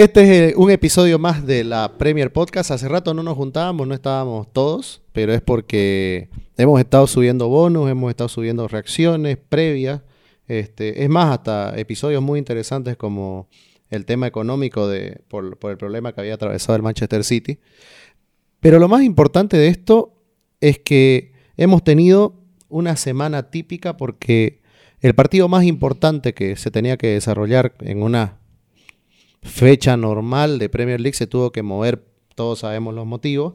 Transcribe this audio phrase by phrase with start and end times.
[0.00, 2.70] Este es eh, un episodio más de la Premier Podcast.
[2.70, 7.90] Hace rato no nos juntábamos, no estábamos todos, pero es porque hemos estado subiendo bonus,
[7.90, 10.00] hemos estado subiendo reacciones previas.
[10.48, 13.50] Este, es más, hasta episodios muy interesantes como
[13.90, 17.58] el tema económico de, por el problema que había atravesado el Manchester City.
[18.58, 20.14] Pero lo más importante de esto
[20.62, 22.36] es que hemos tenido
[22.70, 24.62] una semana típica porque
[25.00, 28.39] el partido más importante que se tenía que desarrollar en una
[29.42, 33.54] fecha normal de Premier League se tuvo que mover, todos sabemos los motivos,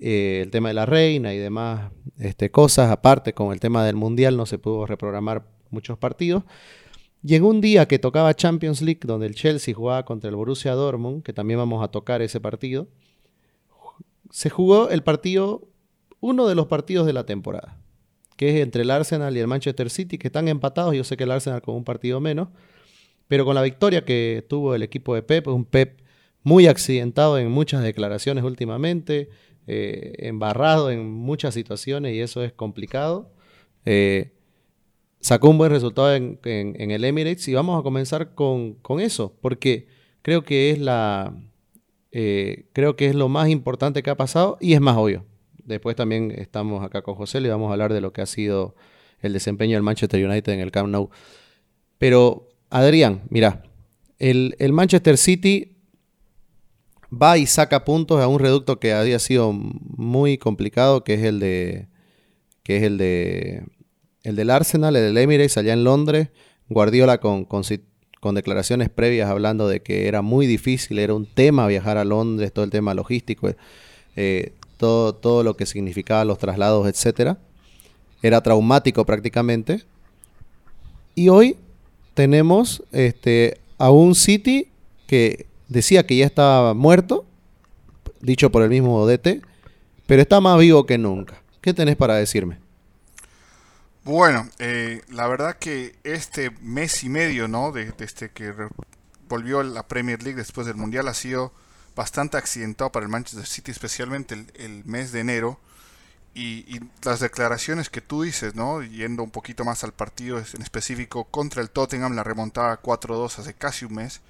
[0.00, 3.96] eh, el tema de la reina y demás este, cosas, aparte con el tema del
[3.96, 6.44] Mundial no se pudo reprogramar muchos partidos.
[7.26, 10.72] Y en un día que tocaba Champions League, donde el Chelsea jugaba contra el Borussia
[10.72, 12.86] Dortmund, que también vamos a tocar ese partido,
[14.30, 15.68] se jugó el partido,
[16.20, 17.78] uno de los partidos de la temporada,
[18.36, 20.94] que es entre el Arsenal y el Manchester City, que están empatados.
[20.94, 22.48] Yo sé que el Arsenal con un partido menos,
[23.28, 26.00] pero con la victoria que tuvo el equipo de Pep, un Pep
[26.42, 29.30] muy accidentado en muchas declaraciones últimamente,
[29.66, 33.32] eh, embarrado en muchas situaciones y eso es complicado.
[33.86, 34.32] Eh,
[35.20, 39.86] sacó un buen resultado en, el Emirates y vamos a comenzar con, eso, porque
[40.22, 41.34] creo que es la
[42.12, 45.24] eh, creo que es lo más importante que ha pasado y es más obvio.
[45.64, 48.76] Después también estamos acá con José y vamos a hablar de lo que ha sido
[49.20, 51.08] el desempeño del Manchester United en el Camp Nou.
[51.96, 53.62] Pero Adrián, mira,
[54.18, 55.76] el, Manchester City
[57.08, 61.38] va y saca puntos a un reducto que había sido muy complicado, que es el
[61.38, 61.86] de
[62.64, 63.64] que es el de
[64.24, 66.30] el del Arsenal, el del Emirates allá en Londres.
[66.68, 71.96] Guardiola con, con, declaraciones previas hablando de que era muy difícil, era un tema viajar
[71.96, 73.54] a Londres, todo el tema logístico,
[74.16, 77.38] eh, todo, todo lo que significaba los traslados, etcétera.
[78.20, 79.84] Era traumático prácticamente.
[81.14, 81.56] Y hoy
[82.14, 84.68] tenemos este, a un City
[85.06, 87.26] que decía que ya estaba muerto,
[88.20, 89.42] dicho por el mismo DT,
[90.06, 91.40] pero está más vivo que nunca.
[91.60, 92.58] ¿Qué tenés para decirme?
[94.04, 97.72] Bueno, eh, la verdad que este mes y medio, ¿no?
[97.72, 98.52] Desde que
[99.28, 101.52] volvió la Premier League después del Mundial ha sido
[101.96, 105.58] bastante accidentado para el Manchester City, especialmente el mes de enero.
[106.36, 108.82] Y, las declaraciones que tú dices, ¿no?
[108.82, 113.54] Yendo un poquito más al partido en específico contra el Tottenham, la remontada 4-2 hace
[113.54, 114.20] casi un mes,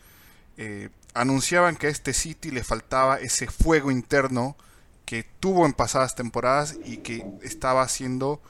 [0.58, 4.56] eh, anunciaban que a este City le faltaba ese fuego interno
[5.06, 8.42] que tuvo en pasadas temporadas y que estaba haciendo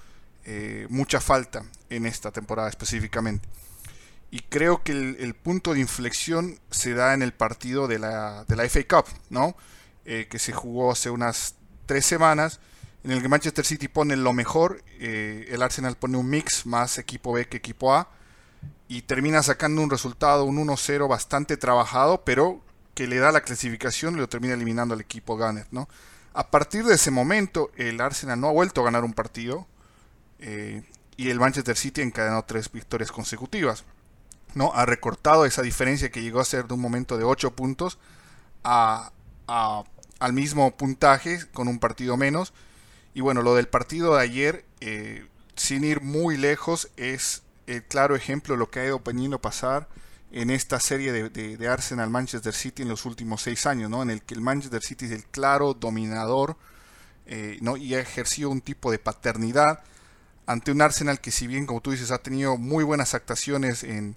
[0.44, 3.48] eh, mucha falta en esta temporada específicamente.
[4.30, 8.56] Y creo que el, punto de inflexión se da en el partido de la, de
[8.56, 9.56] la FA Cup, ¿no?
[10.04, 11.54] Eh, que se jugó hace unas
[11.86, 12.58] tres semanas
[13.04, 16.98] en el que Manchester City pone lo mejor, eh, el Arsenal pone un mix más
[16.98, 18.08] equipo B que equipo A
[18.88, 22.62] y termina sacando un resultado, un 1-0 bastante trabajado, pero
[22.94, 25.88] que le da la clasificación y lo termina eliminando al equipo Gunner, ¿no?
[26.32, 29.66] A partir de ese momento, el Arsenal no ha vuelto a ganar un partido
[30.40, 30.82] eh,
[31.16, 33.84] y el Manchester City encadenó tres victorias consecutivas.
[34.54, 34.72] ¿no?
[34.74, 37.98] Ha recortado esa diferencia que llegó a ser de un momento de 8 puntos
[38.64, 39.12] a,
[40.18, 42.52] al mismo puntaje con un partido menos
[43.14, 48.16] y bueno, lo del partido de ayer, eh, sin ir muy lejos, es el claro
[48.16, 49.88] ejemplo de lo que ha ido veniendo pasar
[50.32, 54.02] en esta serie de, Arsenal Manchester City en los últimos seis años, ¿no?
[54.02, 56.56] En el que el Manchester City es el claro dominador
[57.26, 57.76] eh, ¿no?
[57.76, 59.84] y ha ejercido un tipo de paternidad
[60.46, 64.16] ante un Arsenal que si bien, como tú dices, ha tenido muy buenas actuaciones en,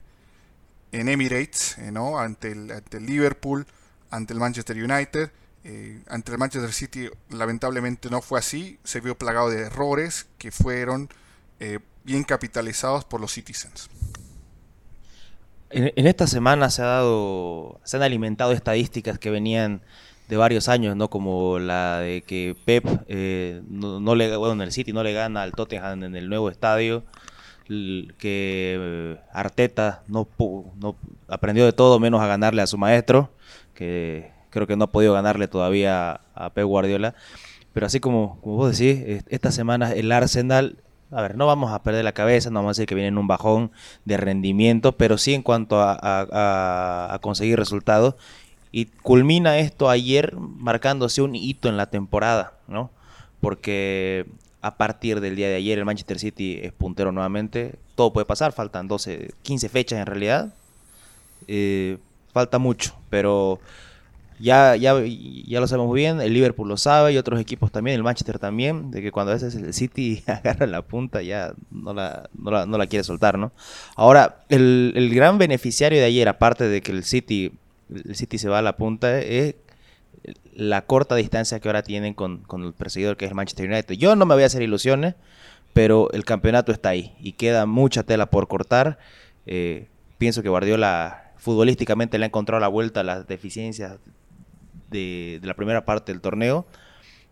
[0.92, 2.18] en Emirates, ¿no?
[2.18, 3.68] ante, el, ante el Liverpool,
[4.10, 5.32] ante el Manchester United,
[5.70, 10.50] eh, ante el Manchester City lamentablemente no fue así, se vio plagado de errores que
[10.50, 11.10] fueron
[11.60, 13.90] eh, bien capitalizados por los Citizens.
[15.70, 19.82] En, esta semana se ha dado, se han alimentado estadísticas que venían
[20.30, 21.10] de varios años, ¿no?
[21.10, 25.44] Como la de que Pep eh, no, le, bueno, en el City no le gana
[25.44, 27.04] al Tottenham en el nuevo estadio,
[27.68, 30.30] que Arteta no,
[30.78, 30.96] no
[31.28, 33.30] aprendió de todo menos a ganarle a su maestro,
[33.74, 37.16] que creo que no ha podido ganarle todavía a Pep Guardiola.
[37.74, 40.78] Pero así como, como vos decís, esta semana el Arsenal,
[41.12, 43.18] a ver, no vamos a perder la cabeza, no vamos a decir que viene en
[43.18, 43.72] un bajón
[44.06, 48.16] de rendimiento, pero sí en cuanto a, conseguir resultados.
[48.72, 52.90] Y culmina esto ayer marcándose un hito en la temporada, ¿no?
[53.40, 54.26] Porque
[54.62, 57.76] a partir del día de ayer el Manchester City es puntero nuevamente.
[57.96, 60.54] Todo puede pasar, faltan 12, 15 fechas en realidad.
[61.48, 61.98] Eh,
[62.34, 63.60] falta mucho, pero
[64.40, 68.04] ya, ya, ya lo sabemos bien, el Liverpool lo sabe y otros equipos también, el
[68.04, 72.30] Manchester también, de que cuando a veces el City agarra la punta ya no la,
[72.34, 73.52] no la, quiere soltar, ¿no?
[73.96, 77.52] Ahora, el, gran beneficiario de ayer, aparte de que el City
[77.94, 79.56] el City se va a la punta es
[80.54, 83.96] la corta distancia que ahora tienen con, con el perseguidor que es el Manchester United.
[83.96, 85.16] Yo no me voy a hacer ilusiones,
[85.74, 88.98] pero el campeonato está ahí y queda mucha tela por cortar.
[89.46, 89.88] Eh,
[90.18, 94.00] pienso que Guardiola futbolísticamente le ha encontrado la vuelta a las deficiencias
[94.90, 96.66] de, la primera parte del torneo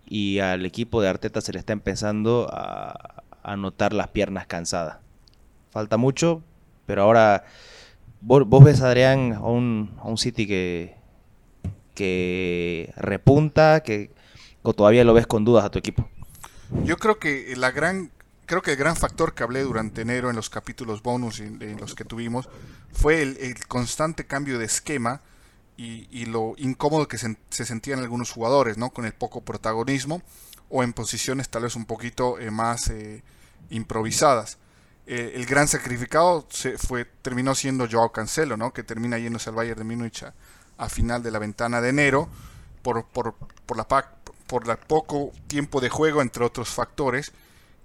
[0.05, 3.23] y al equipo de Arteta se le está empezando a,
[3.57, 4.97] notar las piernas cansadas.
[5.69, 6.41] Falta mucho,
[6.87, 7.43] pero ahora
[8.21, 10.95] vos, ves, Adrián, a un, a un City que,
[11.93, 14.09] que repunta, que
[14.63, 16.09] todavía lo ves con dudas a tu equipo.
[16.83, 18.09] Yo creo que la gran
[18.47, 21.79] creo que el gran factor que hablé durante enero en los capítulos bonus en, en
[21.79, 22.49] los que tuvimos
[22.91, 25.21] fue el, el constante cambio de esquema
[25.77, 28.91] y, lo incómodo que se, se, sentían algunos jugadores, ¿no?
[28.91, 30.21] Con el poco protagonismo
[30.69, 33.23] o en posiciones tal vez un poquito eh, más eh,
[33.69, 34.57] improvisadas.
[35.05, 38.73] Eh, el gran sacrificado se fue, terminó siendo Joao Cancelo, ¿no?
[38.73, 40.33] Que termina yéndose al Bayern de Múnich a,
[40.77, 42.27] a, final de la ventana de enero
[42.81, 43.35] por, por,
[43.65, 43.87] por la
[44.47, 47.33] por poco tiempo de juego, entre otros factores.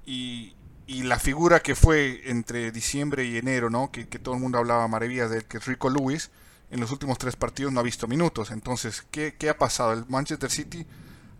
[0.06, 0.54] Y,
[0.86, 3.90] y, la figura que fue entre diciembre y enero, ¿no?
[3.90, 6.30] Que, que todo el mundo hablaba maravillas de que es Rico Lewis,
[6.70, 8.50] en los últimos tres partidos no ha visto minutos.
[8.50, 9.92] Entonces, ¿qué, ¿qué, ha pasado?
[9.92, 10.86] El Manchester City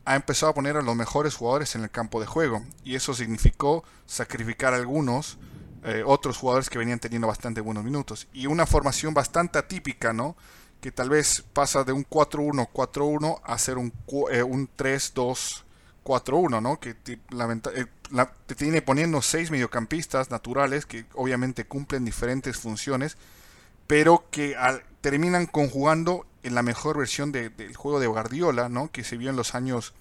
[0.04, 2.64] ha empezado a poner a los mejores jugadores en el campo de juego.
[2.84, 5.38] Y eso significó sacrificar a algunos,
[5.84, 8.26] eh, otros jugadores que venían teniendo bastante buenos minutos.
[8.32, 10.36] Y una formación bastante atípica, ¿no?
[10.80, 13.92] Que tal vez pasa de un 4-1-4-1 a ser un,
[14.30, 16.80] eh, un 3-2-4-1, ¿no?
[16.80, 23.16] Que eh, la, te tiene poniendo seis mediocampistas naturales que obviamente cumplen diferentes funciones,
[23.90, 28.92] pero que al, terminan conjugando en la mejor versión de, del juego de Guardiola, ¿no?
[28.92, 29.94] Que se vio en los años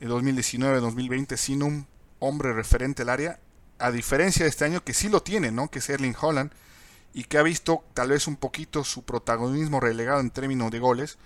[0.00, 1.86] 2019-2020 sin un
[2.18, 3.38] hombre referente al área,
[3.78, 5.70] a diferencia de este año que sí lo tiene, ¿no?
[5.70, 6.50] Que es Erling Holland
[7.14, 11.16] y que ha visto tal vez un poquito su protagonismo relegado en términos de goles,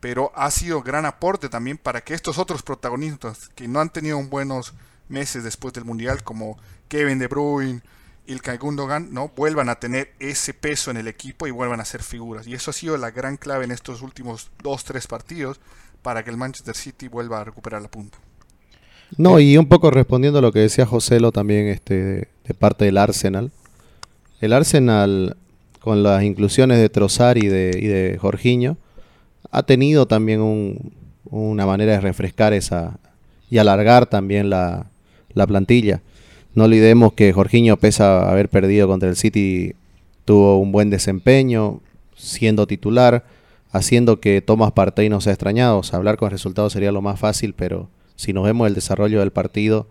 [0.00, 4.20] pero ha sido gran aporte también para que estos otros protagonistas que no han tenido
[4.20, 4.74] buenos
[5.08, 6.58] meses después del Mundial, como
[6.88, 7.82] Kevin De Bruyne,
[8.26, 9.30] Ilkay Gundogan, ¿no?
[9.36, 12.46] vuelvan a tener ese peso en el equipo y vuelvan a ser figuras.
[12.46, 15.60] Y eso ha sido la gran clave en estos últimos dos, tres partidos
[16.02, 18.18] para que el Manchester City vuelva a recuperar la punta.
[19.16, 22.98] No, y un poco respondiendo a lo que decía Joselo también este, de, parte del
[22.98, 23.52] Arsenal.
[24.40, 25.36] El Arsenal,
[25.80, 28.76] con las inclusiones de Trossard y de, y de Jorginho,
[29.50, 30.92] ha tenido también un,
[31.24, 32.98] una manera de refrescar esa
[33.48, 34.86] y alargar también la,
[35.34, 36.02] la plantilla.
[36.56, 39.74] No olvidemos que Jorginho, pese a haber perdido contra el City,
[40.24, 41.80] tuvo un buen desempeño,
[42.16, 43.26] siendo titular,
[43.72, 45.82] haciendo que Tomás Partey no sea extrañado.
[45.92, 49.86] Hablar con resultados sería lo más fácil, pero si nos vemos el desarrollo del partido,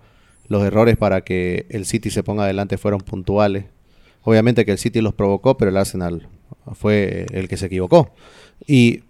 [0.47, 3.65] los errores para que el City se ponga adelante fueron puntuales.
[4.23, 6.27] Obviamente que el City los provocó, pero el Arsenal
[6.73, 8.09] fue el que se equivocó.
[8.65, 9.03] Y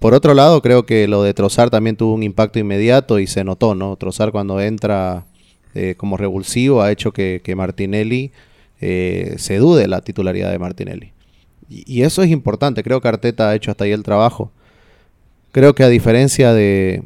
[0.00, 3.44] por otro lado, creo que lo de Trozar también tuvo un impacto inmediato y se
[3.44, 3.94] notó, ¿no?
[3.94, 5.24] Trozar cuando entra
[5.74, 8.32] eh, como revulsivo ha hecho que, Martinelli
[8.80, 11.12] eh, se dude la titularidad de Martinelli.
[11.68, 14.52] Y, eso es importante, creo que Arteta ha hecho hasta ahí el trabajo.
[15.52, 17.02] Creo que a diferencia de,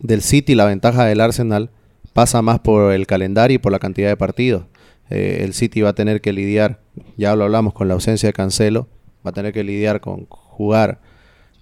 [0.00, 1.70] del City, la ventaja del Arsenal
[2.12, 4.64] pasa más por el calendario y por la cantidad de partidos.
[5.10, 6.80] Eh, el City va a tener que lidiar,
[7.16, 8.88] ya lo hablamos con la ausencia de Cancelo,
[9.24, 11.00] va a tener que lidiar con jugar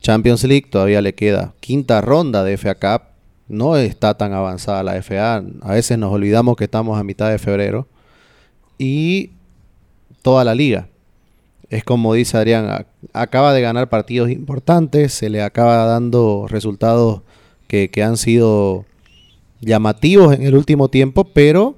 [0.00, 3.13] Champions League, todavía le queda quinta ronda de FA Cup,
[3.48, 7.38] no está tan avanzada la FA, a veces nos olvidamos que estamos a mitad de
[7.38, 7.86] febrero,
[8.78, 9.30] y
[10.22, 10.88] toda la liga.
[11.70, 17.22] Es como dice Adrián, acaba de ganar partidos importantes, se le acaba dando resultados
[17.66, 18.84] que, que han sido
[19.60, 21.76] llamativos en el último tiempo, pero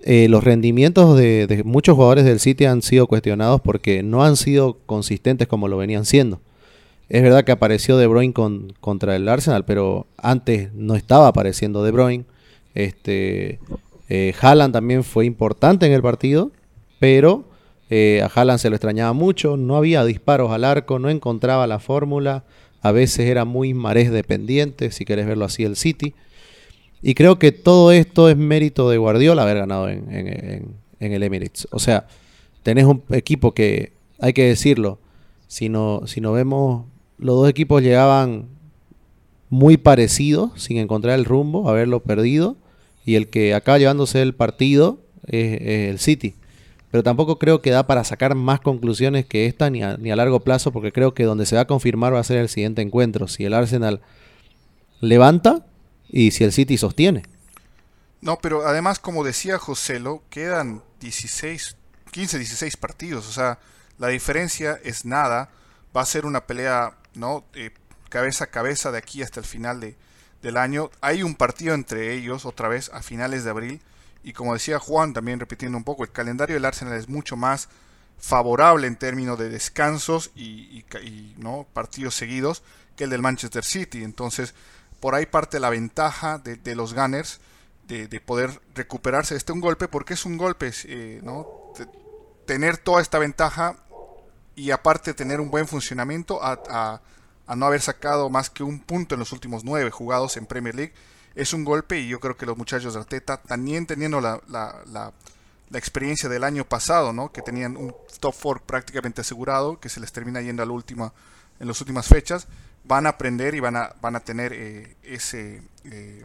[0.00, 4.36] eh, los rendimientos de, de, muchos jugadores del City han sido cuestionados porque no han
[4.36, 6.40] sido consistentes como lo venían siendo.
[7.08, 11.82] Es verdad que apareció De Bruyne con, contra el Arsenal, pero antes no estaba apareciendo
[11.82, 12.24] De Bruyne.
[12.74, 13.60] Este,
[14.08, 16.52] eh, Haaland también fue importante en el partido,
[16.98, 17.44] pero
[17.88, 21.78] eh, a Haaland se lo extrañaba mucho, no había disparos al arco, no encontraba la
[21.78, 22.44] fórmula,
[22.82, 26.14] a veces era muy marés dependiente, si querés verlo así, el City.
[27.00, 31.68] Y creo que todo esto es mérito de Guardiola haber ganado en, en el Emirates.
[31.70, 32.06] O sea,
[32.62, 34.98] tenés un equipo que, hay que decirlo,
[35.46, 36.84] si no, si no vemos
[37.18, 38.46] los dos equipos llegaban
[39.50, 42.56] muy parecidos, sin encontrar el rumbo, haberlo perdido,
[43.04, 45.60] y el que acaba llevándose el partido es,
[45.90, 46.34] el City.
[46.90, 50.16] Pero tampoco creo que da para sacar más conclusiones que esta ni a, ni a
[50.16, 52.82] largo plazo, porque creo que donde se va a confirmar va a ser el siguiente
[52.82, 53.28] encuentro.
[53.28, 54.00] Si el Arsenal
[55.00, 55.66] levanta
[56.08, 57.24] y si el City sostiene.
[58.20, 61.76] No, pero además, como decía Joselo, quedan 16,
[62.10, 63.28] 15, 16 partidos.
[63.28, 63.58] O sea,
[63.98, 65.50] la diferencia es nada.
[65.96, 67.44] Va a ser una pelea ¿no?
[67.54, 67.70] Eh,
[68.08, 69.96] cabeza a cabeza de aquí hasta el final de,
[70.42, 70.90] del año.
[71.00, 73.80] Hay un partido entre ellos otra vez a finales de abril.
[74.22, 77.68] Y como decía Juan, también repitiendo un poco, el calendario del Arsenal es mucho más
[78.18, 80.84] favorable en términos de descansos y,
[81.36, 81.66] ¿no?
[81.72, 82.62] partidos seguidos
[82.96, 84.02] que el del Manchester City.
[84.02, 84.54] Entonces,
[85.00, 87.40] por ahí parte la ventaja de, los Gunners
[87.86, 91.46] de, poder recuperarse de este un golpe, porque es un golpe, eh, ¿no?
[92.46, 93.76] tener toda esta ventaja
[94.58, 97.00] y aparte tener un buen funcionamiento a,
[97.54, 100.92] no haber sacado más que un punto en los últimos nueve jugados en Premier League.
[101.36, 105.12] Es un golpe y yo creo que los muchachos de Arteta, también teniendo la, la,
[105.72, 107.30] experiencia del año pasado, ¿no?
[107.30, 111.12] que tenían un top 4 prácticamente asegurado, que se les termina yendo al último
[111.60, 112.48] en las últimas fechas,
[112.84, 116.24] van a aprender y van a, van a tener eh, ese eh,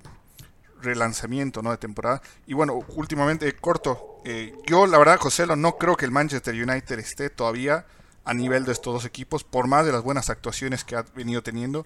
[0.81, 1.69] relanzamiento ¿no?
[1.69, 2.21] de temporada.
[2.47, 6.97] Y bueno, últimamente, corto, eh, yo la verdad, José, no creo que el Manchester United
[6.97, 7.85] esté todavía
[8.25, 11.43] a nivel de estos dos equipos, por más de las buenas actuaciones que ha venido
[11.43, 11.85] teniendo.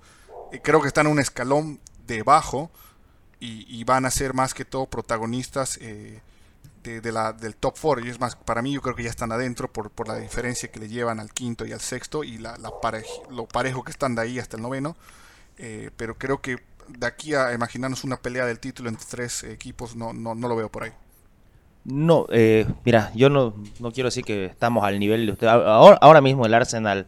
[0.64, 2.72] creo que están un escalón debajo
[3.40, 5.78] y, y, van a ser más que todo protagonistas
[6.84, 8.06] de, la, del top 4.
[8.06, 10.72] Y es más, para mí yo creo que ya están adentro por, por la diferencia
[10.72, 12.72] que le llevan al quinto y al sexto y la, la
[13.30, 14.96] lo parejo que están de ahí hasta el noveno.
[15.58, 19.96] Eh, pero creo que de aquí a imaginarnos una pelea del título entre tres equipos
[19.96, 20.94] no, no, no lo veo por ahí.
[21.88, 25.48] No, eh, mira, yo no, no quiero decir que estamos al nivel de usted.
[25.48, 27.08] Ahora, ahora mismo el Arsenal,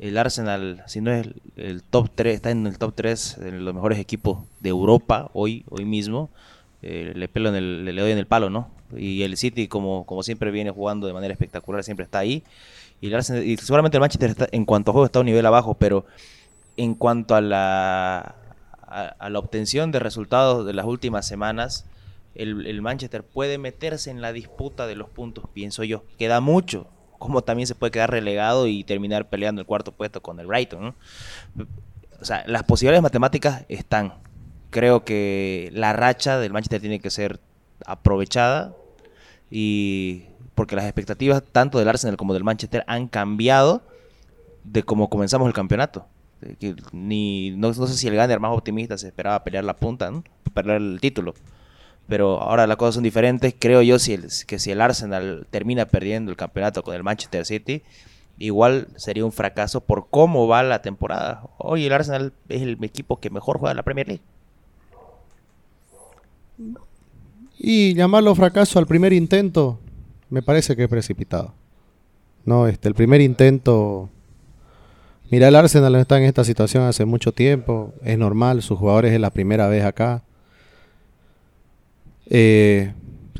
[0.00, 3.72] el Arsenal, si no es el, top 3, está en el top 3 de los
[3.72, 6.28] mejores equipos de Europa hoy, hoy mismo.
[6.82, 8.68] Eh, le, pelo en el, le, doy en el palo, ¿no?
[8.96, 12.42] Y el City, como, como siempre viene jugando de manera espectacular, siempre está ahí.
[13.00, 16.04] Y, y seguramente el Manchester en cuanto a juego está a un nivel abajo, pero
[16.76, 18.34] en cuanto a la,
[18.88, 21.84] a, la obtención de resultados de las últimas semanas,
[22.34, 26.04] el, Manchester puede meterse en la disputa de los puntos, pienso yo.
[26.18, 26.86] Queda mucho,
[27.18, 30.94] como también se puede quedar relegado y terminar peleando el cuarto puesto con el Brighton.
[32.20, 34.14] O sea, las posibilidades matemáticas están.
[34.70, 37.40] Creo que la racha del Manchester tiene que ser
[37.86, 38.74] aprovechada
[39.50, 43.82] y porque las expectativas tanto del Arsenal como del Manchester han cambiado
[44.64, 46.06] de cómo comenzamos el campeonato.
[46.92, 50.22] ni no, sé si el Gunner más optimista se esperaba pelear la punta, ¿no?
[50.54, 51.34] pelear el título.
[52.10, 53.54] Pero ahora las cosas son diferentes.
[53.58, 57.82] Creo yo si que si el Arsenal termina perdiendo el campeonato con el Manchester City,
[58.36, 61.44] igual sería un fracaso por cómo va la temporada.
[61.56, 64.22] Hoy el Arsenal es el equipo que mejor juega en la Premier League.
[67.58, 69.78] Y llamarlo fracaso al primer intento
[70.30, 71.52] me parece que es precipitado.
[72.44, 74.08] No, este, el primer intento.
[75.30, 77.92] Mira, el Arsenal está en esta situación hace mucho tiempo.
[78.02, 80.24] Es normal, sus jugadores es la primera vez acá.
[82.30, 82.94] Eh,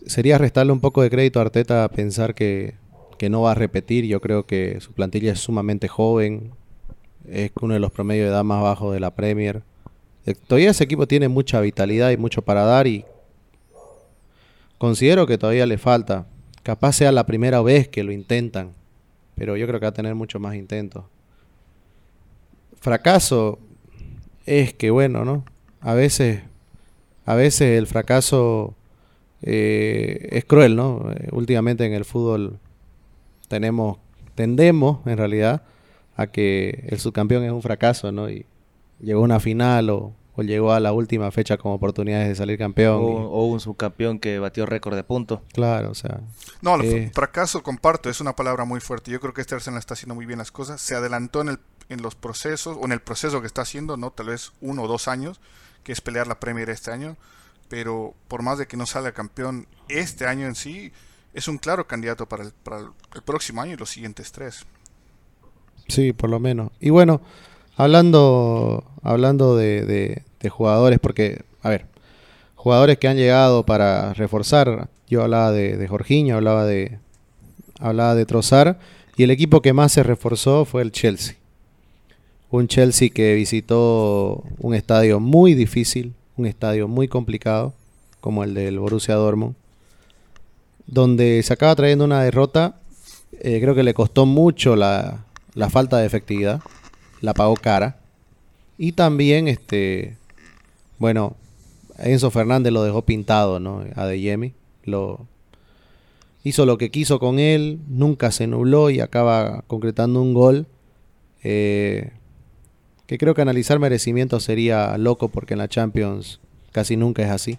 [0.06, 2.74] sería restarle un poco de crédito a Arteta pensar que,
[3.18, 4.04] que, no va a repetir.
[4.04, 6.50] Yo creo que su plantilla es sumamente joven.
[7.26, 9.62] Es uno de los promedios de edad más bajos de la Premier.
[10.26, 13.04] Eh, todavía ese equipo tiene mucha vitalidad y mucho para dar y
[14.80, 16.26] Considero que todavía le falta.
[16.62, 18.72] Capaz sea la primera vez que lo intentan,
[19.34, 21.04] pero yo creo que va a tener mucho más intentos.
[22.80, 23.58] Fracaso
[24.46, 25.44] es que bueno, ¿no?
[25.82, 26.44] A veces,
[27.26, 28.74] a veces el fracaso
[29.42, 31.10] eh, es cruel, ¿no?
[31.12, 32.58] Eh, últimamente en el fútbol
[33.48, 33.98] tenemos,
[34.34, 35.62] tendemos en realidad
[36.16, 38.28] a que el subcampeón es un fracaso, ¿no?
[38.28, 38.46] Y
[39.00, 42.58] llegó a una final o, o llegó a la última fecha con oportunidades de salir
[42.58, 43.00] campeón.
[43.02, 45.40] O, un subcampeón que batió récord de puntos.
[45.52, 46.20] Claro, o sea.
[46.60, 49.10] No, el eh, fracaso, comparto, es una palabra muy fuerte.
[49.10, 50.80] Yo creo que este Arsenal está haciendo muy bien las cosas.
[50.80, 54.10] Se adelantó en, el, en los procesos, o en el proceso que está haciendo, ¿no?
[54.10, 55.40] Tal vez uno o dos años,
[55.82, 57.16] que es pelear la Premier este año.
[57.70, 60.92] Pero por más de que no salga campeón este año en sí,
[61.32, 64.66] es un claro candidato para el, para el próximo año y los siguientes tres.
[65.88, 66.70] Sí, por lo menos.
[66.78, 67.22] Y bueno,
[67.80, 71.86] Hablando, hablando de, jugadores, porque, a ver,
[72.54, 76.98] jugadores que han llegado para reforzar, yo hablaba de, de Jorginho, hablaba de,
[77.78, 78.78] hablaba de Trozar,
[79.16, 81.36] y el equipo que más se reforzó fue el Chelsea.
[82.50, 87.74] Un Chelsea que visitó un estadio muy difícil, un estadio muy complicado,
[88.20, 89.54] como el del Borussia Dortmund,
[90.86, 92.80] donde se acaba trayendo una derrota,
[93.40, 96.60] eh, creo que le costó mucho la, la falta de efectividad
[97.20, 97.98] la pagó cara.
[98.78, 100.16] Y también, este,
[100.98, 101.36] bueno,
[101.98, 103.84] Enzo Fernández lo dejó pintado, ¿no?
[103.94, 104.52] A De
[104.84, 105.26] Lo,
[106.42, 110.66] hizo lo que quiso con él, nunca se nubló y acaba concretando un gol.
[111.42, 112.12] Eh,
[113.10, 116.38] que creo que analizar merecimiento sería loco porque en la Champions
[116.70, 117.58] casi nunca es así.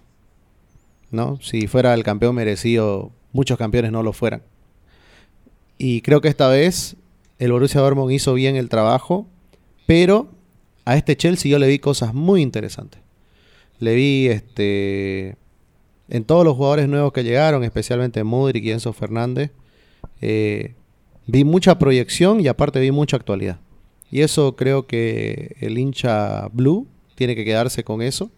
[1.11, 1.41] ¿No?
[1.41, 4.43] Si fuera el campeón merecido, muchos campeones no lo fueran.
[5.77, 6.95] Y creo que esta vez
[7.37, 9.27] el Borussia Dortmund hizo bien el trabajo
[9.87, 10.29] Pero
[10.85, 13.01] a este Chelsea yo le vi cosas muy interesantes.
[13.79, 15.35] Le vi este
[16.07, 19.51] en todos los jugadores nuevos que llegaron, especialmente Modric y Enzo Fernández,
[20.21, 20.75] eh,
[21.27, 23.59] vi mucha proyección y aparte vi mucha actualidad.
[24.11, 28.29] Y eso creo que el hincha blue tiene que quedarse con eso.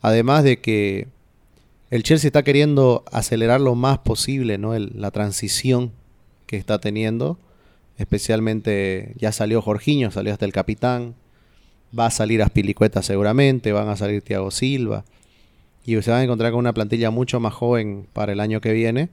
[0.00, 1.08] Además de que
[1.90, 4.78] el Chelsea está queriendo acelerar lo más posible ¿no?
[4.78, 5.92] la transición
[6.46, 7.38] que está teniendo.
[7.98, 11.14] Especialmente ya salió Jorginho, salió hasta el capitán.
[11.98, 15.04] Va a salir Aspilicueta seguramente, van a salir Thiago Silva.
[15.84, 18.72] Y se van a encontrar con una plantilla mucho más joven para el año que
[18.72, 19.08] viene.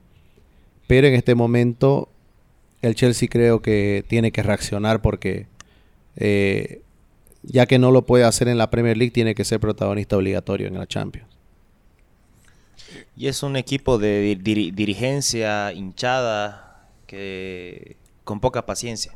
[0.86, 2.08] Pero en este momento
[2.80, 5.46] el Chelsea creo que tiene que reaccionar porque
[6.16, 6.82] eh,
[7.42, 10.68] ya que no lo puede hacer en la Premier League, tiene que ser protagonista obligatorio
[10.68, 11.28] en la Champions.
[13.16, 19.12] Y es un equipo de dirigencia hinchada que con poca paciencia.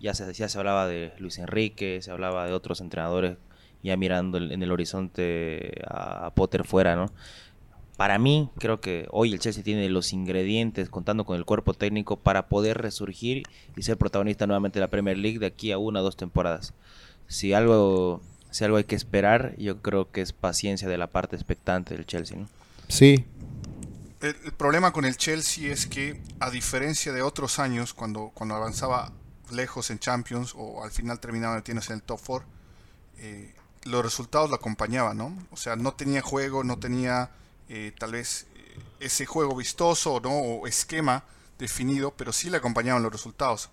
[0.00, 3.36] Ya se, decía se hablaba de Luis Enrique, se hablaba de otros entrenadores
[3.84, 7.12] ya mirando en el horizonte a Potter fuera, ¿no?
[7.96, 12.16] Para mí, creo que hoy el Chelsea tiene los ingredientes, contando con el cuerpo técnico,
[12.16, 13.44] para poder resurgir
[13.76, 16.74] y ser protagonista nuevamente de la Premier League de aquí a una o dos temporadas.
[17.28, 18.20] Si algo,
[18.50, 22.04] si algo hay que esperar, yo creo que es paciencia de la parte expectante del
[22.04, 22.36] Chelsea.
[22.36, 22.48] ¿no?
[22.88, 23.24] Sí.
[24.20, 29.12] El, problema con el Chelsea es que, a diferencia de otros años, cuando, cuando avanzaba
[29.52, 32.46] lejos en Champions o al final terminaba metiéndose en el top 4,
[33.18, 35.36] eh, los resultados lo acompañaban, ¿no?
[35.52, 37.30] O sea, no tenía juego, no tenía
[37.68, 40.30] eh, tal vez eh, ese juego vistoso ¿no?
[40.30, 41.24] o esquema
[41.58, 43.70] definido, pero sí le acompañaban los resultados.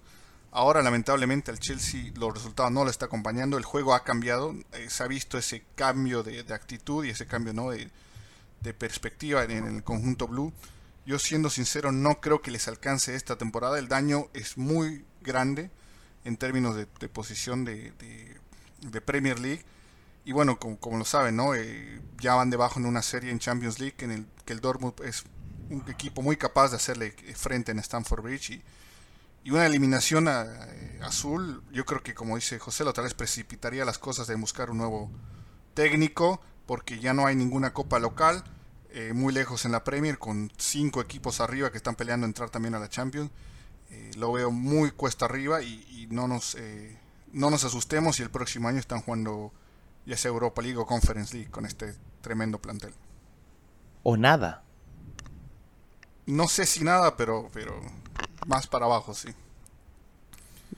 [0.52, 4.90] Ahora lamentablemente al Chelsea los resultados no le está acompañando, el juego ha cambiado, eh,
[4.90, 7.72] se ha visto ese cambio de, actitud y ese cambio ¿no?
[7.72, 10.54] de, perspectiva en, el conjunto blue.
[11.06, 15.72] Yo siendo sincero no creo que les alcance esta temporada, el daño es muy grande
[16.26, 19.64] en términos de, posición de Premier League
[20.24, 21.56] y bueno, como, lo saben, ¿no?
[21.56, 24.94] Eh, ya van debajo en una serie en Champions League en el que el Dortmund
[25.04, 25.24] es
[25.70, 28.52] un equipo muy capaz de hacerle frente en Stamford Bridge.
[28.52, 28.64] Y,
[29.50, 33.98] una eliminación eh, azul, yo creo que como dice José, lo tal vez precipitaría las
[33.98, 35.10] cosas de buscar un nuevo
[35.74, 38.44] técnico, porque ya no hay ninguna copa local,
[38.92, 42.76] eh, muy lejos en la Premier, con cinco equipos arriba que están peleando entrar también
[42.76, 43.32] a la Champions.
[44.16, 46.56] lo veo muy cuesta arriba y, y no, nos,
[47.34, 49.52] no nos asustemos si el próximo año están jugando
[50.06, 52.94] ya sea Europa League o Conference League con este tremendo plantel.
[54.04, 54.64] O nada.
[56.26, 57.80] No sé si nada, pero, pero
[58.48, 59.30] más para abajo, sí.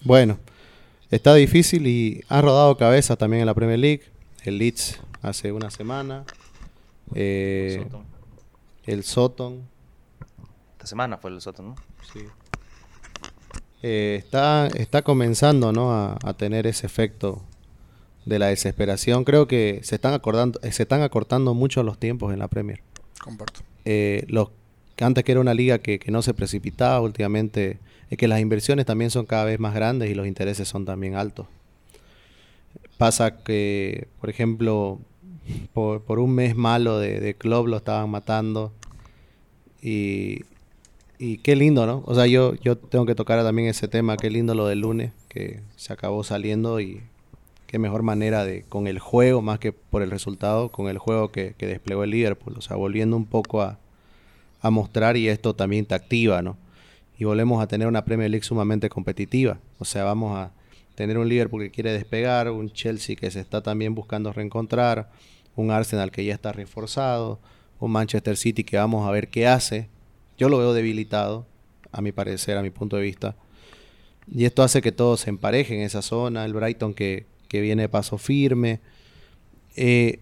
[0.01, 0.39] Bueno,
[1.11, 4.03] está difícil y ha rodado cabeza también en la Premier League.
[4.43, 6.25] El Leeds hace una semana.
[7.13, 7.85] Eh,
[8.85, 9.67] el Soton.
[10.73, 11.75] Esta semana fue el Soton, ¿no?
[12.11, 12.25] Sí.
[13.81, 15.93] Eh, está, está comenzando ¿no?
[15.93, 17.41] a, a tener ese efecto
[18.25, 19.23] de la desesperación.
[19.23, 22.81] Creo que se están acordando, eh, se están acortando mucho los tiempos en la Premier.
[23.21, 23.61] Comparto.
[23.85, 24.49] Eh, los
[25.01, 29.09] antes que era una liga que, no se precipitaba, últimamente es que las inversiones también
[29.09, 31.47] son cada vez más grandes y los intereses son también altos.
[32.97, 34.99] Pasa que, por ejemplo,
[35.73, 38.71] por, un mes malo de, de, club lo estaban matando
[39.81, 40.43] y,
[41.17, 42.03] y qué lindo, ¿no?
[42.05, 45.11] O sea, yo, yo tengo que tocar también ese tema, qué lindo lo del lunes,
[45.27, 47.01] que se acabó saliendo y
[47.73, 51.31] qué mejor manera de, con el juego, más que por el resultado, con el juego
[51.31, 52.53] que, desplegó el Liverpool.
[52.55, 53.79] O sea, volviendo un poco a,
[54.69, 56.55] mostrar y esto también te activa, ¿no?
[57.17, 59.57] Y volvemos a tener una Premier League sumamente competitiva.
[59.79, 60.51] O sea, vamos a
[60.93, 65.09] tener un Liverpool que quiere despegar, un Chelsea que se está también buscando reencontrar,
[65.55, 67.39] un Arsenal que ya está reforzado,
[67.79, 69.89] un Manchester City que vamos a ver qué hace.
[70.37, 71.47] Yo lo veo debilitado,
[71.91, 73.35] a mi parecer, a mi punto de vista.
[74.31, 76.45] Y esto hace que todos se emparejen en esa zona.
[76.45, 78.81] El Brighton que, que viene paso firme.
[79.75, 80.21] Eh,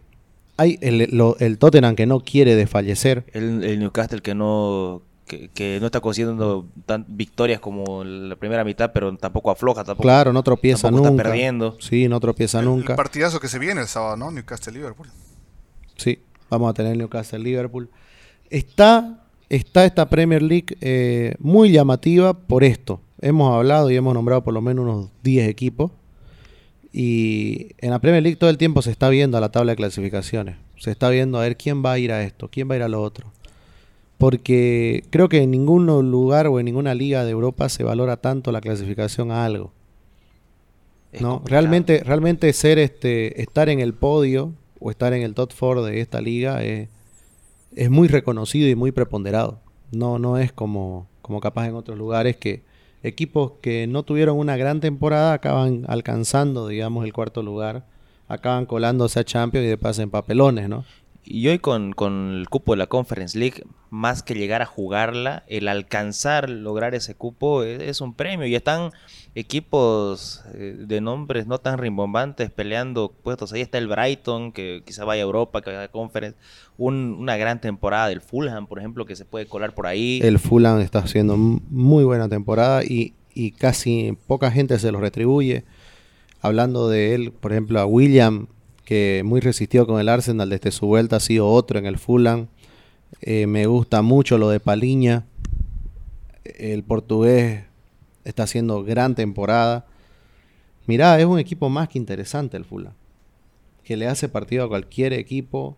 [0.57, 3.23] hay el, Tottenham que no quiere desfallecer.
[3.31, 9.15] El, Newcastle que no que, no está consiguiendo tan victorias como la primera mitad, pero
[9.15, 9.85] tampoco afloja.
[9.85, 11.11] Tampoco, claro, no tropieza nunca.
[11.11, 11.77] Está perdiendo.
[11.79, 12.93] Sí, no tropieza nunca.
[12.93, 14.29] El partidazo que se viene el sábado, ¿no?
[14.29, 15.07] Newcastle-Liverpool.
[15.95, 17.89] Sí, vamos a tener Newcastle-Liverpool.
[18.49, 22.99] Está, está esta Premier League eh, muy llamativa por esto.
[23.21, 25.91] Hemos hablado y hemos nombrado por lo menos unos 10 equipos
[26.93, 29.75] y en la Premier League todo el tiempo se está viendo a la tabla de
[29.77, 30.57] clasificaciones.
[30.77, 32.83] Se está viendo a ver quién va a ir a esto, quién va a ir
[32.83, 33.31] a lo otro.
[34.17, 38.51] Porque creo que en ningún lugar o en ninguna liga de Europa se valora tanto
[38.51, 39.71] la clasificación a algo.
[41.19, 41.41] ¿no?
[41.45, 46.01] Realmente, realmente ser este, estar en el podio o estar en el top 4 de
[46.01, 46.89] esta liga es,
[47.89, 49.59] muy reconocido y muy preponderado.
[49.91, 52.63] No, no es como, como capaz en otros lugares que,
[53.03, 57.85] equipos que no tuvieron una gran temporada acaban alcanzando, digamos, el cuarto lugar,
[58.27, 60.85] acaban colándose a Champions y de paso en papelones, ¿no?
[61.23, 65.43] Y hoy con, con, el cupo de la Conference League, más que llegar a jugarla,
[65.47, 68.47] el alcanzar, lograr ese cupo es, un premio.
[68.47, 68.91] Y están
[69.33, 73.53] equipos eh, de nombres no tan rimbombantes peleando puestos.
[73.53, 76.37] Ahí está el Brighton, que quizá vaya a Europa, que vaya a Conference.
[76.77, 80.19] una gran temporada del Fulham, por ejemplo, que se puede colar por ahí.
[80.23, 85.63] El Fulham está haciendo muy buena temporada y, y casi poca gente se lo retribuye.
[86.41, 88.47] Hablando de él, por ejemplo, a William
[88.83, 92.47] que muy resistió con el Arsenal desde su vuelta, ha sido otro en el Fulham.
[93.21, 95.23] Eh, me gusta mucho lo de Paliña.
[96.43, 97.63] El portugués
[98.23, 99.85] está haciendo gran temporada.
[100.87, 102.93] Mirá, es un equipo más que interesante el Fulham.
[103.83, 105.77] Que le hace partido a cualquier equipo.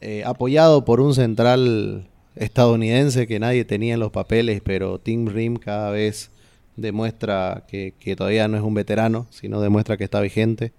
[0.00, 5.56] Eh, apoyado por un central estadounidense que nadie tenía en los papeles, pero Tim Rim
[5.56, 6.30] cada vez
[6.76, 10.72] demuestra que, que todavía no es un veterano, sino demuestra que está vigente.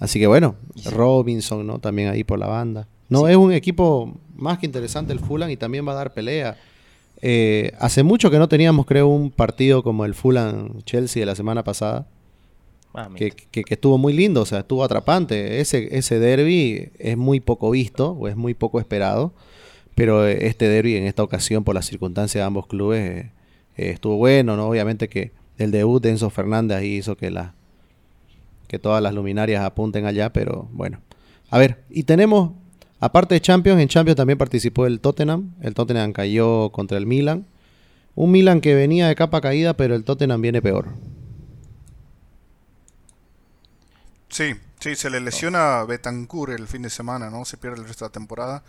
[0.00, 0.56] Así que bueno,
[0.90, 1.78] Robinson, ¿no?
[1.78, 2.88] También ahí por la banda.
[3.08, 6.56] No, es un equipo más que interesante el Fulham y también va a dar pelea.
[7.20, 11.64] Eh, hace mucho que no teníamos, creo, un partido como el Fulham-Chelsea de la semana
[11.64, 12.06] pasada.
[12.94, 15.60] Ah, que, estuvo muy lindo, o sea, estuvo atrapante.
[15.60, 19.32] Ese, ese derby es muy poco visto o es muy poco esperado.
[19.94, 23.32] Pero este derby en esta ocasión, por las circunstancias de ambos clubes, eh,
[23.76, 24.68] eh, estuvo bueno, ¿no?
[24.68, 27.54] Obviamente que el debut de Enzo Fernández ahí hizo que la,
[28.68, 31.00] que todas las luminarias apunten allá, pero bueno.
[31.50, 32.52] A ver, y tenemos,
[33.00, 35.54] aparte de Champions, en Champions también participó el Tottenham.
[35.60, 37.46] El Tottenham cayó contra el Milan.
[38.14, 40.88] Un Milan que venía de capa caída, pero el Tottenham viene peor.
[44.28, 47.44] Sí, sí, se le lesiona a Betancourt el fin de semana, ¿no?
[47.44, 48.62] Se pierde el resto de la temporada.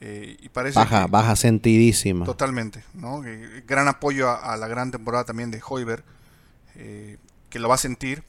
[0.00, 2.24] Eh, y parece baja, baja sentidísima.
[2.24, 3.20] Totalmente, ¿no?
[3.66, 6.04] gran apoyo a, la gran temporada también de Hoiber,
[6.76, 7.18] eh,
[7.50, 8.22] que lo va a sentir.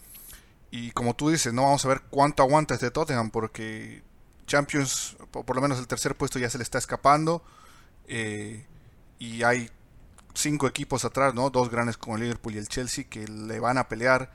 [0.71, 4.01] Y como tú dices, no vamos a ver cuánto aguanta este Tottenham porque
[4.49, 7.43] Champions, por, lo menos el tercer puesto ya se le está escapando.
[8.07, 8.65] Eh,
[9.19, 9.69] y hay
[10.33, 11.49] cinco equipos atrás, ¿no?
[11.49, 14.31] Dos grandes como el Liverpool y el Chelsea que le van a pelear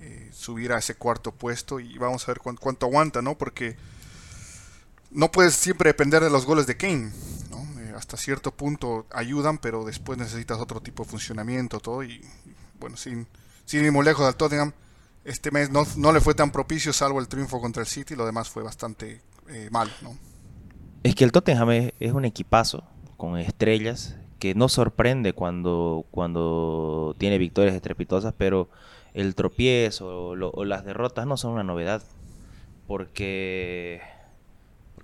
[0.00, 3.38] eh, subir a ese cuarto puesto y vamos a ver cuánto, aguanta, ¿no?
[3.38, 3.76] Porque
[5.10, 7.12] no puedes siempre depender de los goles de Kane,
[7.50, 7.80] ¿no?
[7.80, 12.20] Eh, hasta cierto punto ayudan, pero después necesitas otro tipo de funcionamiento, todo y,
[12.78, 13.26] bueno, sin,
[13.64, 14.72] sin ir muy lejos al Tottenham
[15.26, 18.48] este mes no, le fue tan propicio salvo el triunfo contra el City, lo demás
[18.48, 20.16] fue bastante eh, mal, ¿no?
[21.02, 22.84] Es que el Tottenham es, un equipazo
[23.16, 28.68] con estrellas que no sorprende cuando, cuando tiene victorias estrepitosas, pero
[29.14, 32.02] el tropiezo o, las derrotas no son una novedad.
[32.86, 34.00] Porque,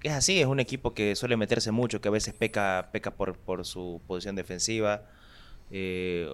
[0.03, 3.65] es así, es un equipo que suele meterse mucho, que a veces peca, peca por,
[3.65, 5.03] su posición defensiva,
[5.71, 6.29] eh,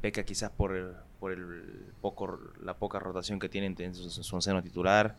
[0.00, 5.16] peca quizás por, por el poco, la poca rotación que tiene en su, seno titular.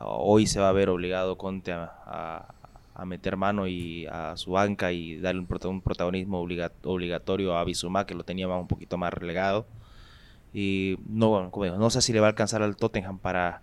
[0.00, 2.46] Hoy se va a ver obligado Conte a,
[3.04, 8.24] meter mano y a su banca y darle un, protagonismo obligatorio a Bisumá, que lo
[8.24, 9.66] tenía un poquito más relegado.
[10.52, 13.62] Y no, no sé si le va a alcanzar al Tottenham para,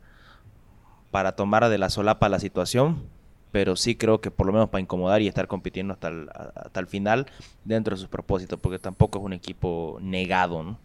[1.12, 3.04] para tomar de la solapa la situación,
[3.52, 6.80] pero sí creo que por lo menos para incomodar y estar compitiendo hasta el, hasta
[6.80, 7.28] el final
[7.64, 10.78] dentro de sus propósitos, porque tampoco es un equipo negado, ¿no?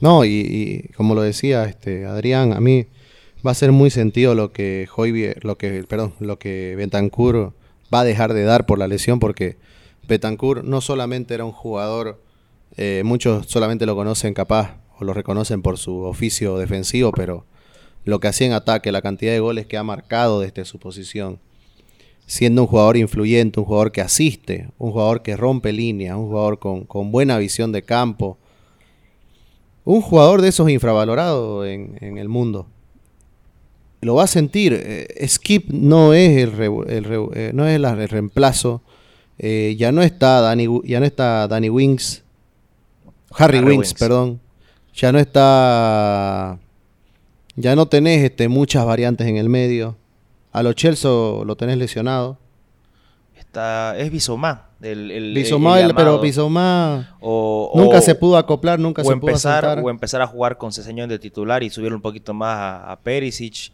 [0.00, 2.86] No, y, como lo decía este Adrián, a mí
[3.46, 7.54] va a ser muy sentido lo que Hoybier, lo que, perdón, lo que Betancourt
[7.92, 9.56] va a dejar de dar por la lesión, porque
[10.08, 12.22] Betancourt no solamente era un jugador,
[12.76, 17.44] eh, muchos solamente lo conocen capaz o lo reconocen por su oficio defensivo, pero
[18.04, 21.38] lo que hacía en ataque, la cantidad de goles que ha marcado desde su posición,
[22.26, 26.58] siendo un jugador influyente, un jugador que asiste, un jugador que rompe líneas, un jugador
[26.58, 28.38] con, con buena visión de campo,
[29.84, 32.66] un jugador de esos infravalorados en, el mundo.
[34.02, 34.72] Lo va a sentir.
[34.74, 36.52] Eh, Skip no es el,
[36.88, 38.82] eh, no es el, reemplazo.
[39.38, 42.22] Eh, ya no está Danny, ya no está Danny Wings.
[43.30, 44.40] Harry, Wings, perdón.
[44.94, 46.58] Ya no está.
[47.54, 49.96] Ya no tenés este, muchas variantes en el medio.
[50.50, 52.38] A lo Chelsea lo tenés lesionado.
[53.38, 54.72] Está, es Bisomá.
[54.82, 60.58] El, pero Bisomá nunca se pudo acoplar, nunca se empezar, pudo O empezar a jugar
[60.58, 63.72] con Ceseñón de titular y subir un poquito más a, Perisic.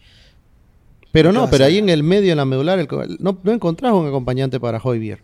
[1.12, 2.86] Pero no, pero ahí en el medio, en la medular,
[3.18, 5.22] no, no encontrás un acompañante para Hoybier.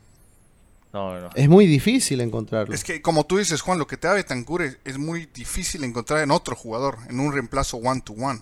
[0.92, 1.30] No, no.
[1.34, 2.74] Es muy difícil encontrarlo.
[2.74, 6.22] Es que, como tú dices, Juan, lo que te da Betancur es, muy difícil encontrar
[6.22, 8.40] en otro jugador, en un reemplazo one-to-one.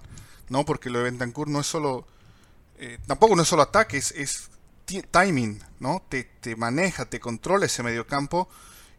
[0.51, 0.65] ¿no?
[0.65, 2.07] Porque lo de Bentancur no es solo.
[2.79, 4.51] Eh, tampoco no es solo ataque, es
[5.11, 6.03] timing, ¿no?
[6.09, 8.49] Te, maneja, te controla ese mediocampo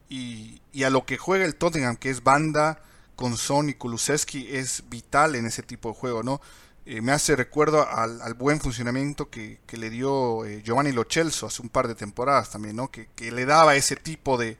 [0.10, 2.82] y, y a lo que juega el Tottenham, que es banda
[3.16, 6.42] con Son y Kulusevski, es vital en ese tipo de juego, ¿no?
[6.86, 11.70] Eh, me hace recuerdo al, buen funcionamiento que, le dio eh, Giovanni Lochelso hace un
[11.70, 12.92] par de temporadas también, ¿no?
[12.92, 14.58] Que, le daba ese tipo de,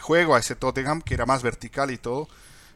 [0.00, 2.28] juego a ese Tottenham, que era más vertical y todo.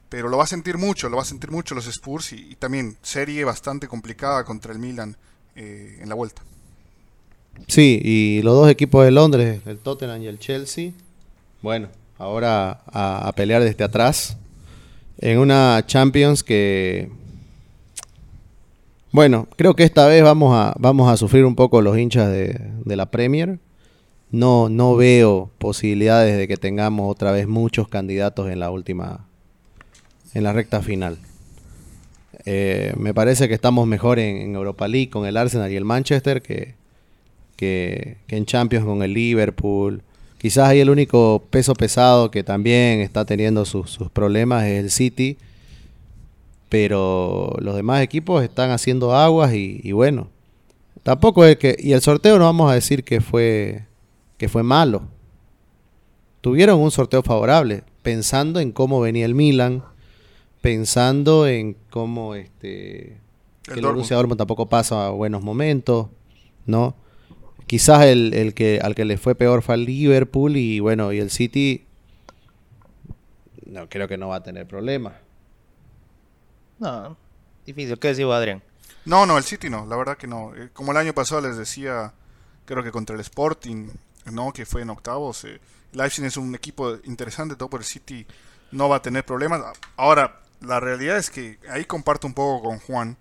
[0.09, 2.97] Pero lo va a sentir mucho, lo va a sentir mucho los Spurs y, también
[3.03, 5.17] serie bastante complicada contra el Milan
[5.57, 6.43] eh, en la vuelta.
[7.67, 10.93] Sí, y los dos equipos de Londres, el Tottenham y el Chelsea,
[11.61, 14.37] bueno, ahora a pelear desde atrás
[15.19, 17.11] en una Champions que
[19.19, 22.71] bueno, creo que esta vez vamos a, vamos a sufrir un poco los hinchas de,
[22.85, 23.59] la Premier.
[24.31, 29.27] No, no veo posibilidades de que tengamos otra vez muchos candidatos en la última,
[30.35, 31.19] en la recta final.
[32.45, 36.41] Eh, me parece que estamos mejor en, Europa League con el Arsenal y el Manchester
[36.41, 36.77] que,
[37.57, 40.05] que, en Champions con el Liverpool.
[40.39, 44.91] Quizás ahí el único peso pesado que también está teniendo sus, sus problemas es el
[44.93, 45.39] City
[46.69, 50.29] pero los demás equipos están haciendo aguas y, bueno,
[51.03, 53.87] tampoco es que y el sorteo no vamos a decir que fue
[54.37, 55.03] que fue malo.
[56.41, 59.83] Tuvieron un sorteo favorable, pensando en cómo venía el Milan,
[60.61, 63.19] pensando en cómo este
[63.69, 66.09] el, el Borussia Dortmund tampoco pasa buenos momentos,
[66.67, 66.95] ¿no?
[67.67, 71.19] Quizás el, el, que al que le fue peor fue al Liverpool y bueno, y
[71.19, 71.85] el City
[73.67, 75.15] no creo que no va a tener problemas.
[76.79, 77.17] No,
[77.67, 77.99] difícil.
[77.99, 78.63] ¿Qué decís Adrián?
[79.05, 80.55] No, no, el City no, la verdad que no.
[80.55, 82.13] Eh, como el año pasado les decía,
[82.65, 83.89] creo que contra el Sporting,
[84.31, 84.53] ¿no?
[84.53, 85.45] Que fue en octavos.
[85.45, 85.61] Eh,
[85.93, 88.27] Leipzig es un equipo interesante, todo por el City
[88.71, 89.63] no va a tener problemas.
[89.97, 93.17] Ahora, la realidad es que ahí comparto un poco con Juan.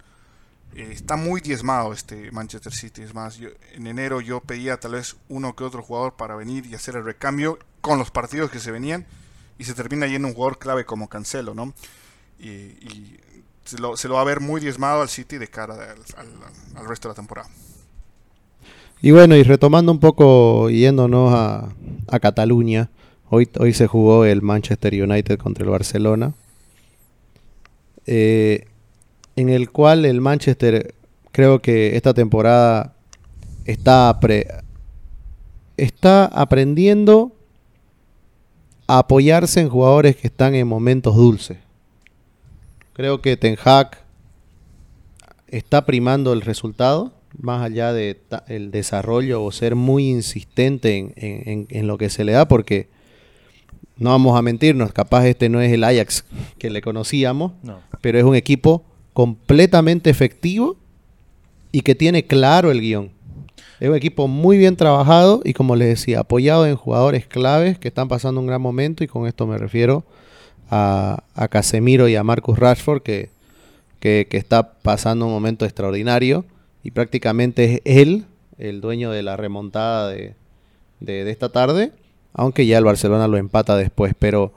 [0.76, 3.04] Eh, está muy diezmado este Manchester City.
[3.04, 6.76] Es más, en enero yo pedía tal vez uno que otro jugador para venir y
[6.76, 9.06] hacer el recambio con los partidos que se venían.
[9.58, 11.74] Y se termina yendo un jugador clave como Cancelo, ¿no?
[12.40, 13.18] y
[13.68, 17.16] se lo, va a ver muy diezmado al City de cara al, resto de la
[17.16, 17.50] temporada.
[19.02, 21.70] Y bueno, y retomando un poco, yéndonos a,
[22.08, 22.90] a Cataluña,
[23.30, 26.34] hoy, hoy se jugó el Manchester United contra el Barcelona,
[28.06, 28.66] eh,
[29.36, 30.96] en el cual el Manchester
[31.32, 32.96] creo que esta temporada
[33.66, 34.18] está,
[35.76, 37.34] está aprendiendo
[38.88, 41.58] a apoyarse en jugadores que están en momentos dulces.
[42.98, 43.92] Creo que Ten Hag
[45.48, 52.00] está primando el resultado, más allá de el desarrollo o ser muy insistente en, lo
[52.00, 52.90] que se le da, porque
[53.98, 56.26] no vamos a mentirnos, capaz este no es el Ajax
[56.58, 57.52] que le conocíamos,
[58.02, 58.84] pero es un equipo
[59.14, 60.76] completamente efectivo
[61.72, 63.12] y que tiene claro el guion.
[63.80, 67.90] Es un equipo muy bien trabajado y como les decía, apoyado en jugadores claves que
[67.90, 70.04] están pasando un gran momento y con esto me refiero
[70.70, 73.30] a, Casemiro y a Marcus Rashford, que,
[74.00, 76.46] que, está pasando un momento extraordinario
[76.84, 78.26] y prácticamente es él
[78.58, 80.36] el dueño de la remontada de,
[81.00, 81.92] de, esta tarde,
[82.34, 84.14] aunque ya el Barcelona lo empata después.
[84.18, 84.54] Pero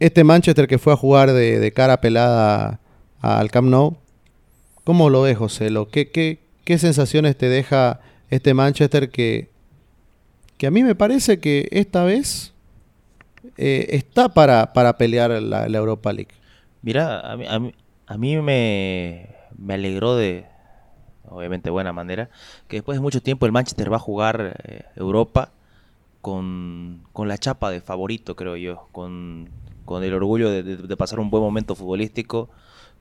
[0.00, 2.80] este Manchester que fue a jugar de, cara pelada
[3.20, 3.96] al Camp Nou,
[4.84, 5.70] ¿cómo lo ves, José?
[5.90, 8.00] ¿Qué, qué, ¿Qué sensaciones te deja
[8.30, 9.48] este Manchester que,
[10.56, 12.53] que a mí me parece que esta vez
[13.56, 16.34] eh, está para, para pelear la, Europa League.
[16.82, 17.46] Mira, a mí,
[18.06, 20.46] a mí, me, me, alegró de,
[21.28, 22.30] obviamente buena manera,
[22.68, 25.50] que después de mucho tiempo el Manchester va a jugar eh, Europa
[26.20, 29.50] con, la chapa de favorito, creo yo, con,
[30.02, 32.48] el orgullo de, pasar un buen momento futbolístico,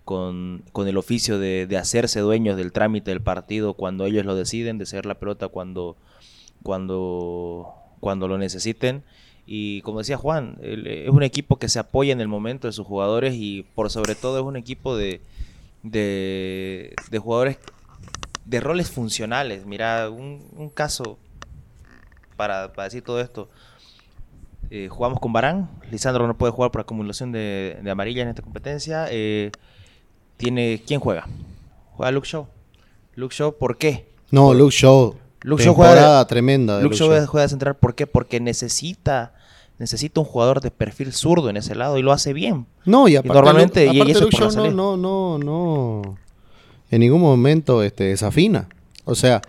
[0.04, 4.86] con, el oficio de, hacerse dueños del trámite del partido cuando ellos lo deciden, de
[4.86, 5.96] ser la pelota cuando,
[6.64, 9.04] cuando, cuando lo necesiten
[9.46, 12.88] y como decía Juan, es un equipo que se apoya en el momento de sus
[12.88, 15.22] jugadores y por sobre todo es un equipo de,
[15.84, 17.58] de, jugadores
[18.46, 19.66] de roles funcionales.
[19.66, 21.18] Mira, un, caso
[22.38, 23.50] para, decir todo esto.
[24.70, 28.42] Eh, jugamos con Barán, Lisandro no puede jugar por acumulación de, de amarilla en esta
[28.42, 29.08] competencia.
[29.12, 29.52] Eh,
[30.38, 31.28] tiene, ¿Quién juega?
[31.92, 32.48] Juega Luke Shaw.
[33.16, 34.08] Luke Shaw, ¿por qué?
[34.32, 36.82] No, Luke Shaw Luke juega tremenda.
[36.82, 38.08] Luke, juega de central, ¿por qué?
[38.08, 39.34] Porque necesita
[39.80, 42.66] necesita un jugador de perfil zurdo en ese lado y lo hace bien.
[42.86, 46.18] No, y, aparte, normalmente y eso no, no, no, no,
[46.92, 48.70] en ningún momento este, desafina.
[49.06, 49.42] O sea,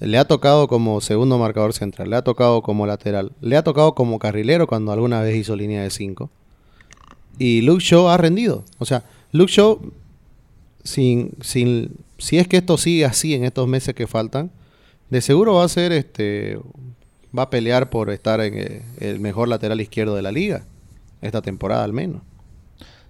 [0.00, 3.94] le ha tocado como segundo marcador central, le ha tocado como lateral, le ha tocado
[3.94, 6.30] como carrilero cuando alguna vez hizo línea de 5.
[7.38, 8.64] Y Luke Shaw ha rendido.
[8.78, 9.80] O sea, Luke Shaw,
[10.84, 14.50] sin, sin, si es que esto sigue así en estos meses que faltan,
[15.12, 16.58] de seguro va a ser este
[17.38, 20.64] va a pelear por estar en eh, el mejor lateral izquierdo de la liga,
[21.20, 22.22] esta temporada al menos.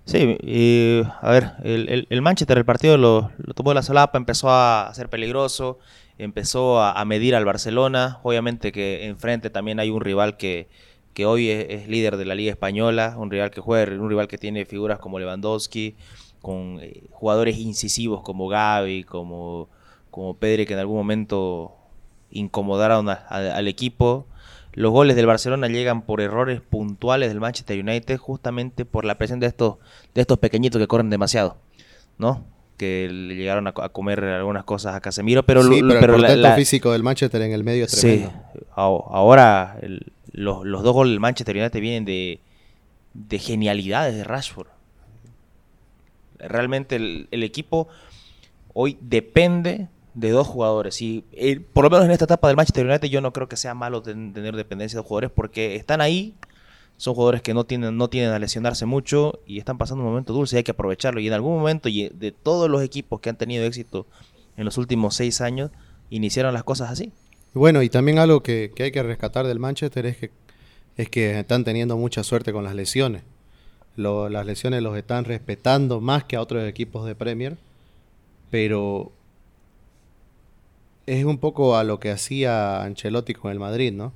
[0.05, 4.91] Sí, y a ver, el, Manchester, el partido lo, tomó de la solapa, empezó a
[4.95, 5.79] ser peligroso,
[6.19, 10.69] empezó a, medir al Barcelona, obviamente que enfrente también hay un rival que,
[11.15, 14.39] que hoy es, líder de la Liga Española, un rival que juega, un rival que
[14.39, 15.95] tiene figuras como Lewandowski,
[16.41, 19.69] con eh, jugadores incisivos como Gaby, como,
[20.11, 21.77] como Pedri, que en algún momento
[22.33, 24.27] incomodaron al equipo.
[24.73, 29.39] Los goles del Barcelona llegan por errores puntuales del Manchester United, justamente por la presión
[29.41, 29.77] de estos,
[30.15, 31.57] de estos pequeñitos que corren demasiado,
[32.19, 32.45] ¿no?
[32.79, 37.03] Que le llegaron a, comer algunas cosas a Casemiro, pero, sí, pero, el físico del
[37.03, 38.33] Manchester en el medio es tremendo.
[38.55, 39.79] Sí, ahora
[40.33, 42.41] los, dos goles del Manchester United vienen de,
[43.13, 44.69] de genialidades de Rashford.
[46.39, 47.89] Realmente el equipo
[48.73, 51.01] hoy depende de dos jugadores.
[51.03, 53.57] Y eh, por lo menos en esta etapa del Manchester United yo no creo que
[53.57, 56.35] sea malo tener dependencia de jugadores porque están ahí,
[56.97, 60.33] son jugadores que no tienen, no tienen a lesionarse mucho y están pasando un momento
[60.33, 61.21] dulce y hay que aprovecharlo.
[61.21, 64.07] Y en algún momento, y de todos los equipos que han tenido éxito
[64.57, 65.71] en los últimos seis años,
[66.11, 67.13] iniciaron las cosas así.
[67.55, 70.31] Bueno, y también algo que, hay que rescatar del Manchester es que,
[70.97, 73.23] es que están teniendo mucha suerte con las lesiones.
[73.97, 77.57] las lesiones los están respetando más que a otros equipos de Premier,
[78.51, 79.13] pero
[81.07, 84.13] es un poco a lo que hacía Ancelotti con el Madrid, ¿no?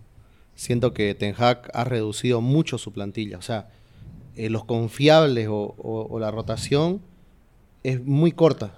[0.55, 3.39] Siento que Ten Hag ha reducido mucho su plantilla.
[3.39, 3.69] O sea,
[4.37, 7.03] eh, los confiables o, la rotación
[7.83, 8.73] es muy corta.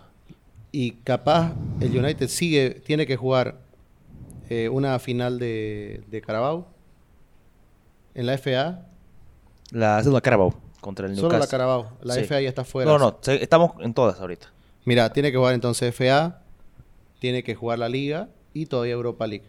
[0.72, 3.60] Y capaz el United sigue, tiene que jugar
[4.50, 6.66] eh, una final de, de Carabao
[8.14, 8.86] en la FA.
[9.70, 11.30] La segunda Carabao contra el Newcastle.
[11.30, 11.90] Solo la Carabao.
[12.02, 12.90] La FA ya está fuera.
[12.90, 14.48] No, no, estamos en todas ahorita.
[14.84, 16.40] Mira, tiene que jugar entonces FA,
[17.18, 19.46] tiene que jugar la liga y todavía Europa League.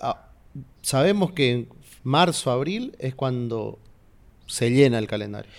[0.00, 0.28] Ah,
[0.82, 1.68] sabemos que en
[2.02, 3.78] marzo, abril es cuando
[4.46, 5.50] se llena el calendario.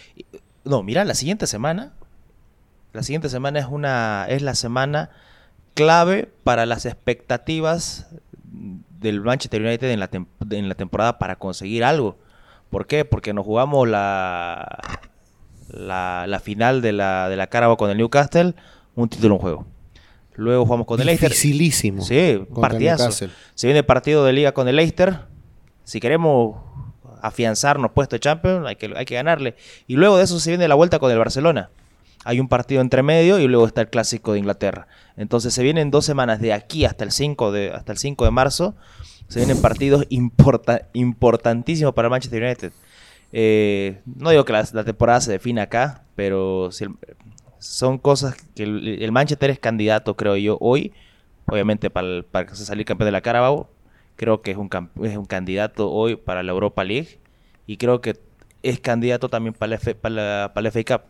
[0.64, 1.94] No, mira, la siguiente semana,
[2.94, 5.12] la siguiente semana es una, es la semana
[5.74, 8.08] clave para las expectativas
[9.00, 10.10] del Manchester United en la,
[10.50, 12.18] en la temporada para conseguir algo.
[12.70, 13.06] ¿Por qué?
[13.06, 14.80] Porque nos jugamos la,
[15.70, 18.56] la, final de la, de la Carabao con el Newcastle,
[18.96, 19.66] un título en juego.
[20.40, 21.30] Luego jugamos con el Leicester.
[21.30, 22.02] Dificilísimo.
[22.02, 23.12] Sí, partidazo.
[23.12, 25.20] Se viene el partido de liga con el Leicester.
[25.84, 26.58] Si queremos
[27.22, 29.56] afianzarnos puesto de Champions, hay que, hay que ganarle.
[29.88, 31.70] Y luego de eso se viene la vuelta con el Barcelona.
[32.24, 34.88] Hay un partido entre medio y luego está el clásico de Inglaterra.
[35.18, 38.32] Entonces se vienen dos semanas de aquí hasta el 5 de, hasta el 5 de
[38.32, 38.76] marzo.
[39.28, 40.06] Se vienen partidos
[40.94, 42.72] importantísimos para el Manchester United.
[43.32, 46.92] Eh, no digo que la, temporada se define acá, pero si el,
[47.60, 50.94] son cosas que el, Manchester es candidato, creo yo, hoy,
[51.46, 53.70] obviamente para, para salir campeón de la Carabao,
[54.16, 54.70] creo que es un,
[55.04, 57.20] es un candidato hoy para la Europa League
[57.68, 58.20] y creo que
[58.64, 61.02] es candidato también para la, F, para la, FA Cup.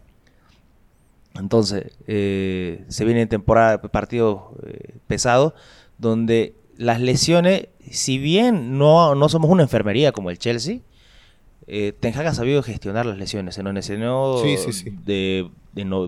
[1.35, 5.53] Entonces, eh, se viene temporada partidos eh, pesados
[5.97, 10.79] donde las lesiones, si bien no, no somos una enfermería como el Chelsea,
[11.71, 13.55] eh, Ten Hag ha sabido gestionar las lesiones.
[13.55, 14.41] Se nos lesionó
[15.03, 15.49] De,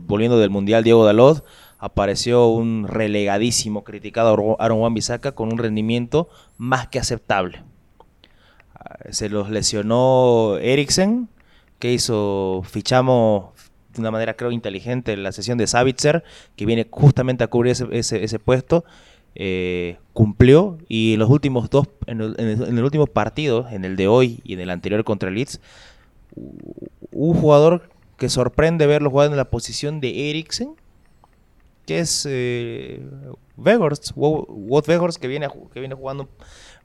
[0.07, 1.45] volviendo del Mundial Diego Dalot,
[1.77, 7.63] apareció un relegadísimo, criticado Aaron Wan Bissaka con un rendimiento más que aceptable.
[8.75, 11.29] Ah, se los lesionó Eriksen,
[11.77, 13.51] que hizo, fichamos
[13.93, 16.23] de una manera creo inteligente la sesión de Savitzer,
[16.55, 18.83] que viene justamente a cubrir ese puesto
[19.35, 24.41] eh, cumplió y en los últimos dos, en el, último partido, en el de hoy
[24.43, 25.61] y en el anterior contra el Leeds,
[27.11, 30.75] un jugador que sorprende verlo jugando en la posición de Eriksen,
[31.85, 33.01] que es eh,
[33.55, 34.13] Vegors,
[34.87, 36.29] Vegors, que viene, que viene jugando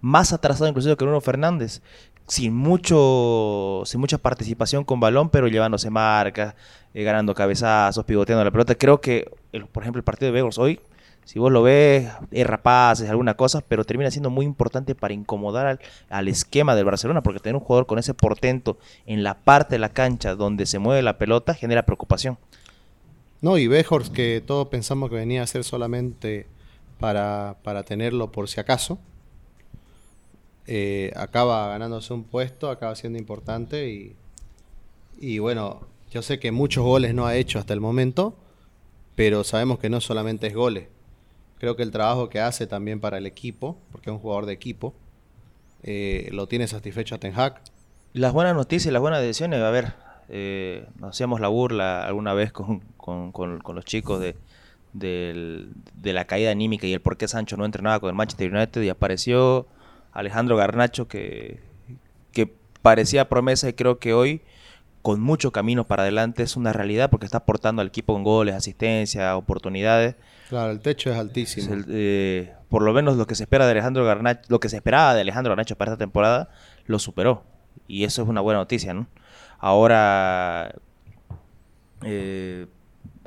[0.00, 1.82] más atrasado inclusive que Bruno Fernández,
[2.28, 6.54] sin mucho sin mucha participación con balón, pero llevándose marcas,
[6.94, 8.74] eh, ganando cabezazos, pivoteando la pelota.
[8.74, 9.30] Creo que,
[9.72, 10.80] por ejemplo, el partido de Vegors hoy
[11.26, 15.12] si vos lo ves, es rapaz, es alguna cosa, pero termina siendo muy importante para
[15.12, 19.74] incomodar al, esquema del Barcelona, porque tener un jugador con ese portento en la parte
[19.74, 22.38] de la cancha donde se mueve la pelota genera preocupación.
[23.42, 26.46] No, y Bejors, que todos pensamos que venía a ser solamente
[27.00, 29.00] para, tenerlo por si acaso,
[30.68, 34.14] eh, acaba ganándose un puesto, acaba siendo importante y,
[35.18, 38.36] y bueno, yo sé que muchos goles no ha hecho hasta el momento,
[39.16, 40.86] pero sabemos que no solamente es goles
[41.58, 44.52] Creo que el trabajo que hace también para el equipo, porque es un jugador de
[44.52, 44.94] equipo,
[45.82, 47.60] eh, lo tiene satisfecho a Ten Hag.
[48.12, 49.94] Las buenas noticias las buenas decisiones, a ver,
[50.28, 54.36] eh, hacíamos la burla alguna vez con, los chicos de,
[54.92, 58.82] de, la caída anímica y el por qué Sancho no entrenaba con el Manchester United
[58.82, 59.66] y apareció
[60.12, 61.60] Alejandro Garnacho, que,
[62.32, 62.52] que
[62.82, 64.42] parecía promesa y creo que hoy
[65.02, 68.54] con mucho camino para adelante es una realidad porque está aportando al equipo con goles,
[68.54, 70.16] asistencia, oportunidades.
[70.48, 71.82] Claro, el techo es altísimo.
[71.88, 75.14] Eh, por lo menos lo que se espera de Alejandro Garnacho, lo que se esperaba
[75.14, 76.50] de Alejandro Garnacho para esta temporada,
[76.86, 77.44] lo superó.
[77.88, 79.08] Y eso es una buena noticia, ¿no?
[79.58, 80.74] Ahora
[82.02, 82.66] eh,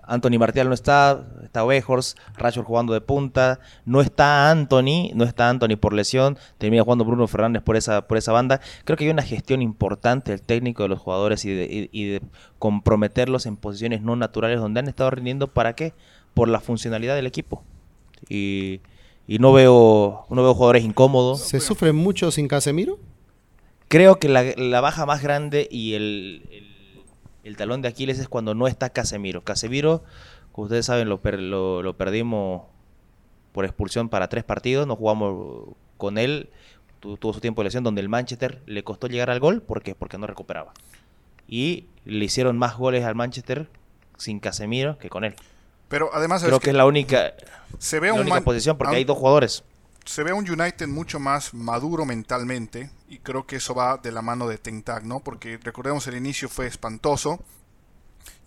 [0.10, 5.50] Anthony Martial no está, está Wejors, Rashford jugando de punta, no está Anthony, no está
[5.50, 8.60] Anthony por lesión, termina jugando Bruno Fernández por esa, por esa banda.
[8.86, 12.22] Creo que hay una gestión importante del técnico de los jugadores y de,
[12.58, 15.94] comprometerlos en posiciones no naturales donde han estado rindiendo, ¿para qué?
[16.34, 17.64] Por la funcionalidad del equipo.
[18.28, 18.82] Y,
[19.28, 21.42] no veo, no veo jugadores incómodos.
[21.42, 23.00] ¿Se sufre mucho sin Casemiro?
[23.88, 26.70] Creo que la, baja más grande y el
[27.50, 29.44] el talón de Aquiles es cuando no está Casemiro.
[29.44, 30.04] Casemiro,
[30.52, 31.20] como ustedes saben, lo,
[31.82, 32.64] lo, perdimos
[33.52, 36.50] por expulsión para tres partidos, no jugamos con él,
[37.00, 39.96] tuvo su tiempo de lesión donde el Manchester le costó llegar al gol, ¿por qué?
[39.96, 40.74] Porque no recuperaba.
[41.48, 43.68] Y le hicieron más goles al Manchester
[44.18, 45.36] sin Casemiro que con él.
[45.90, 47.34] Pero además creo que, es la única,
[47.78, 49.64] se ve la única posición porque hay dos jugadores
[50.10, 54.24] se ve un United mucho más maduro mentalmente y creo que eso va de la
[54.24, 55.20] mano de Ten ¿no?
[55.20, 57.40] Porque recordemos el inicio fue espantoso,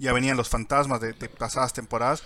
[0.01, 2.25] ya venían los fantasmas de, pasadas temporadas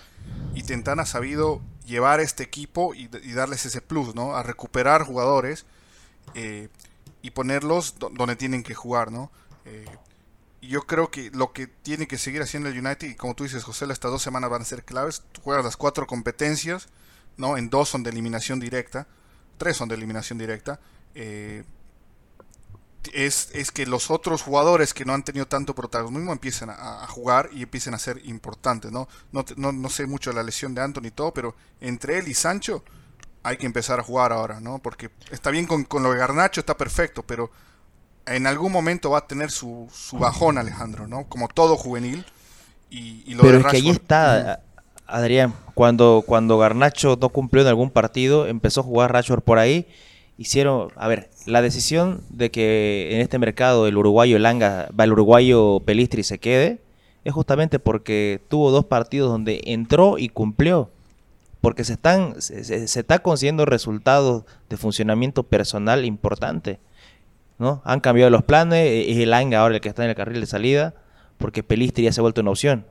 [0.55, 4.37] y Ten ha sabido llevar este equipo y, darles ese plus, ¿no?
[4.37, 5.67] A recuperar jugadores
[6.35, 6.69] eh,
[7.21, 9.31] y ponerlos donde tienen que jugar, ¿no?
[9.67, 9.85] Eh,
[10.67, 13.65] yo creo que lo que tiene que seguir haciendo el United, y como tú dices,
[13.65, 15.23] José, estas dos semanas van a ser claves.
[15.43, 16.89] juegas las cuatro competencias,
[17.37, 17.57] ¿no?
[17.57, 19.07] En dos son de eliminación directa
[19.57, 20.79] tres son de eliminación directa,
[21.15, 21.65] eh,
[23.13, 27.49] es, es, que los otros jugadores que no han tenido tanto protagonismo empiecen a, jugar
[27.53, 28.91] y empiecen a ser importantes.
[28.91, 29.09] ¿no?
[29.31, 32.35] No, no, sé mucho de la lesión de Anthony y todo, pero entre él y
[32.35, 32.83] Sancho
[33.45, 34.81] hay que empezar a jugar ahora, ¿no?
[34.81, 37.53] Porque está bien con, lo de Garnacho, está perfecto, pero
[38.27, 41.25] en algún momento va a tener su, su bajón Alejandro, ¿no?
[41.29, 42.25] Como todo juvenil.
[42.91, 44.61] Y, lo pero es que ahí está,
[45.07, 49.87] Adrián, cuando, cuando Garnacho no cumplió en algún partido, empezó a jugar Rashford por ahí.
[50.39, 55.13] Hicieron, a ver, la decisión de que en este mercado el uruguayo Langa, va el
[55.13, 56.81] uruguayo Pelistri se quede,
[57.25, 60.91] es justamente porque tuvo dos partidos donde entró y cumplió.
[61.61, 66.79] Porque se están, se, está consiguiendo resultados de funcionamiento personal importante.
[67.59, 67.83] ¿No?
[67.85, 70.47] Han cambiado los planes, es el Langa ahora el que está en el carril de
[70.47, 70.95] salida,
[71.39, 72.87] porque Pelistri ya se ha vuelto una opción.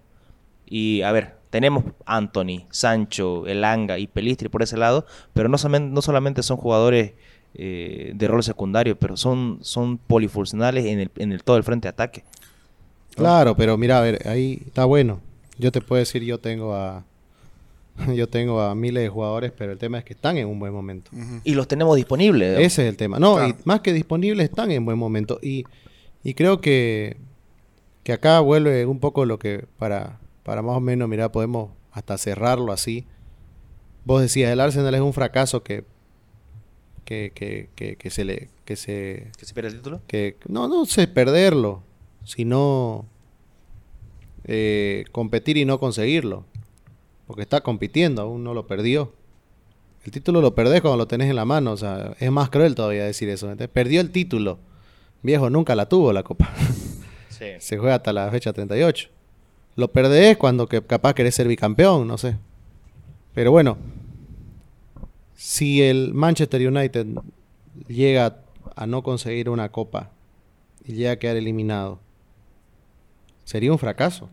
[0.65, 5.93] Y a ver, tenemos Anthony, Sancho, Elanga y Pelistri por ese lado, pero no solamente,
[5.93, 7.13] no solamente son jugadores
[7.53, 11.85] eh, de rol secundario, pero son, son polifuncionales en, el, en el, todo el frente
[11.85, 12.23] de ataque.
[13.15, 15.21] Claro, pero mira, a ver, ahí está bueno.
[15.57, 17.05] Yo te puedo decir, yo tengo a
[18.15, 20.73] yo tengo a miles de jugadores, pero el tema es que están en un buen
[20.73, 21.11] momento.
[21.43, 22.59] Y los tenemos disponibles.
[22.59, 23.19] Ese es el tema.
[23.19, 25.39] No, más que disponibles, están en buen momento.
[25.41, 25.65] Y,
[26.23, 27.17] y creo que,
[28.03, 32.19] que acá vuelve un poco lo que para para más o menos, mira, podemos hasta
[32.19, 33.07] cerrarlo así.
[34.03, 35.85] Vos decías, el Arsenal es un fracaso que
[37.03, 37.31] que,
[37.75, 41.07] que, que, se le que se que se pierde el título que no no sé
[41.07, 41.83] perderlo
[42.23, 43.05] sino
[44.43, 46.45] eh, competir y no conseguirlo
[47.27, 49.13] porque está compitiendo aún no lo perdió
[50.03, 52.75] el título lo perdés cuando lo tenés en la mano o sea es más cruel
[52.75, 54.59] todavía decir eso perdió el título
[55.23, 56.53] viejo nunca la tuvo la copa
[57.29, 57.45] sí.
[57.59, 59.09] se juega hasta la fecha 38
[59.75, 62.37] lo perdés cuando que capaz querés ser bicampeón, no sé.
[63.33, 63.77] Pero bueno,
[65.35, 67.07] si el Manchester United
[67.87, 68.39] llega
[68.75, 70.11] a no conseguir una copa
[70.85, 71.99] y llega a quedar eliminado,
[73.43, 74.29] sería un fracaso.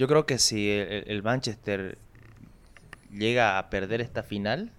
[0.00, 1.98] Yo creo que si el, Manchester
[3.12, 4.70] llega a perder esta final,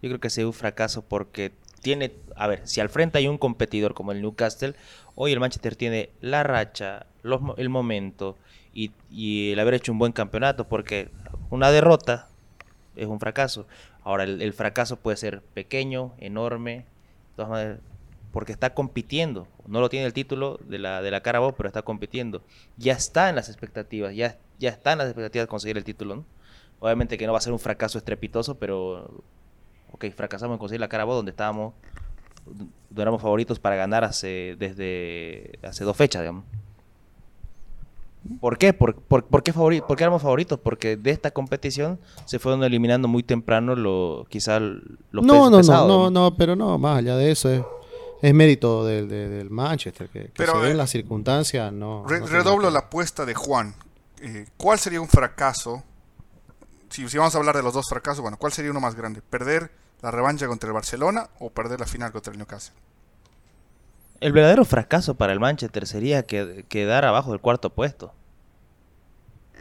[0.00, 1.50] yo creo que sería un fracaso porque
[1.80, 4.76] tiene, a ver, si al frente hay un competidor como el Newcastle,
[5.16, 7.06] hoy el Manchester tiene la racha,
[7.56, 8.38] el momento
[8.72, 8.92] y,
[9.50, 11.08] el haber hecho un buen campeonato, porque
[11.50, 12.28] una derrota
[12.94, 13.66] es un fracaso.
[14.04, 16.84] Ahora, el, fracaso puede ser pequeño, enorme,
[18.30, 19.48] porque está compitiendo.
[19.66, 22.42] No lo tiene el título de la, de la Carabao, pero está compitiendo.
[22.76, 26.24] Ya está en las expectativas, ya, ya está en las expectativas de conseguir el título.
[26.78, 29.22] Obviamente que no va a ser un fracaso estrepitoso, pero
[29.92, 31.74] ok, fracasamos en conseguir la Carabao donde estábamos,
[32.46, 36.44] donde éramos favoritos para ganar hace, desde hace dos fechas, digamos.
[38.40, 38.72] ¿Por qué?
[38.72, 39.52] ¿Por, por, qué
[39.98, 40.60] éramos favoritos?
[40.60, 45.88] Porque de esta competición se fueron eliminando muy temprano lo, quizá los no, no, no,
[45.88, 47.62] no, no, pero no, más allá de eso es,
[48.22, 51.72] es mérito del, Manchester, que, pero, se ve en eh, las circunstancias.
[51.72, 53.74] No, redoblo la apuesta de Juan.
[54.22, 55.82] Eh, ¿Cuál sería un fracaso
[56.92, 59.22] si, vamos a hablar de los dos fracasos, bueno, ¿cuál sería uno más grande?
[59.22, 62.74] ¿Perder la revancha contra el Barcelona o perder la final contra el Newcastle?
[64.20, 68.12] El verdadero fracaso para el Manchester sería que- quedar abajo del cuarto puesto.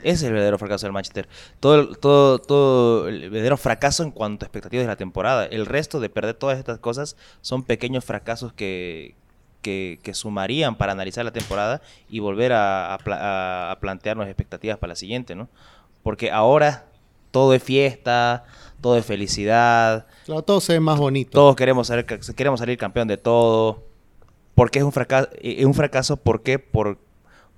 [0.03, 1.29] Ese es el verdadero fracaso del Manchester.
[1.59, 5.45] Todo, todo, todo el verdadero fracaso en cuanto a expectativas de la temporada.
[5.45, 9.15] El resto de perder todas estas cosas son pequeños fracasos que,
[9.61, 14.91] que, que sumarían para analizar la temporada y volver a, a a- plantearnos expectativas para
[14.91, 15.47] la siguiente, ¿no?
[16.03, 16.85] Porque ahora
[17.31, 18.43] todo es fiesta,
[18.81, 21.31] todo es felicidad, Claro, todo se ve más bonito.
[21.31, 23.83] todos queremos salir, queremos salir campeón de todo.
[24.55, 25.29] ¿Por qué es un fracaso?
[25.41, 26.59] Es un fracaso ¿por qué?
[26.59, 26.97] Por,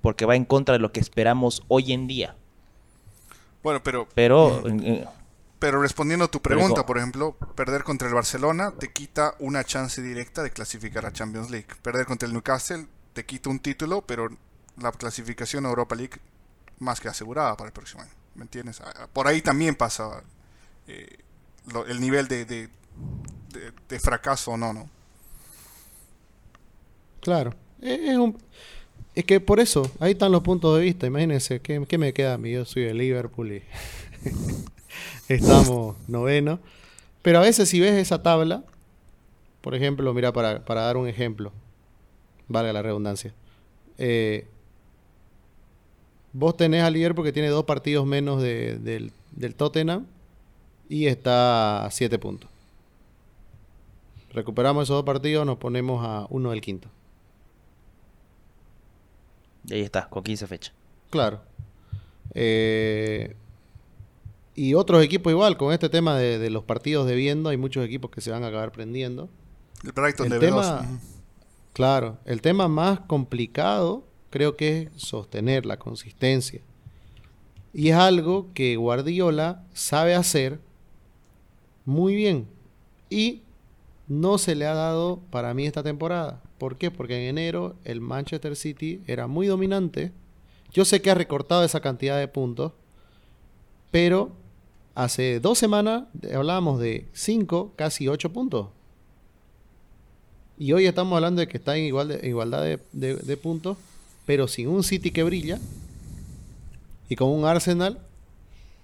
[0.00, 2.36] porque va en contra de lo que esperamos hoy en día.
[3.62, 5.04] Bueno, pero, Pero en- en-
[5.64, 10.02] pero respondiendo a tu pregunta, por ejemplo, perder contra el Barcelona te quita una chance
[10.02, 11.68] directa de clasificar a Champions League.
[11.80, 14.28] Perder contra el Newcastle te quita un título, pero
[14.76, 16.20] la clasificación a Europa League
[16.80, 18.10] más que asegurada para el próximo año.
[18.34, 18.82] ¿Me entiendes?
[18.82, 20.22] Ah, Por ahí también pasa
[20.86, 21.16] eh,
[21.72, 22.68] lo- el nivel de, de,
[23.48, 24.90] de- de fracaso o no, ¿no?
[27.22, 27.54] Claro.
[27.80, 28.36] Es, es un-
[29.14, 31.06] es que por eso, ahí están los puntos de vista.
[31.06, 32.52] Imagínense, ¿qué, qué me queda a mí?
[32.52, 33.62] Yo soy de Liverpool y
[35.28, 36.58] estamos noveno.
[37.22, 38.64] Pero a veces si ves esa tabla,
[39.60, 41.52] por ejemplo, mira, para, para dar un ejemplo,
[42.48, 43.32] valga la redundancia.
[43.98, 44.46] eh,
[46.32, 50.06] vos tenés a Liverpool que tiene dos partidos menos de- del, del Tottenham
[50.88, 52.50] y está a siete puntos.
[54.32, 56.88] Recuperamos esos dos partidos, nos ponemos a uno del quinto.
[59.66, 60.74] y ahí está, con 15 fechas.
[61.10, 61.40] Claro.
[62.34, 63.34] Eh,
[64.54, 68.10] y otros equipos igual, con este tema de, de los partidos debiendo, hay muchos equipos
[68.10, 69.28] que se van a acabar prendiendo.
[69.84, 70.84] El Brighton El de tema, B2.
[70.84, 70.98] ujú.
[71.72, 76.60] claro, el tema más complicado creo que es sostener la consistencia.
[77.72, 80.60] Y es algo que Guardiola sabe hacer
[81.84, 82.46] muy bien.
[83.10, 83.42] Y
[84.06, 86.40] no se le ha dado para mí esta temporada.
[86.58, 86.90] ¿Por qué?
[86.90, 90.12] Porque en enero el Manchester City era muy dominante.
[90.72, 92.72] Yo sé que ha recortado esa cantidad de puntos.
[93.90, 94.32] Pero
[94.94, 98.68] hace dos semanas hablábamos de 5, casi 8 puntos.
[100.58, 103.76] Y hoy estamos hablando de que está en igual de- igualdad de, puntos,
[104.24, 105.58] pero sin un City que brilla
[107.08, 107.98] y con un Arsenal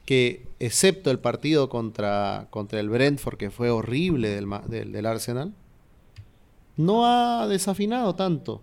[0.05, 5.53] que, excepto el partido contra, contra el Brentford, que fue horrible del, del, del Arsenal,
[6.77, 8.63] no ha desafinado tanto,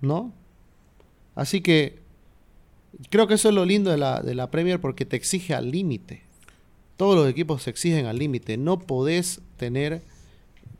[0.00, 0.32] ¿no?
[1.34, 1.98] Así que
[3.10, 5.70] creo que eso es lo lindo de la, de la Premier porque te exige al
[5.70, 6.21] límite.
[7.02, 8.56] Todos los equipos se exigen al límite.
[8.56, 10.04] No podés tener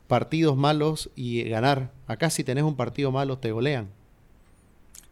[0.06, 1.90] partidos malos y ganar.
[2.06, 3.90] Acá si tenés un partido malo te golean.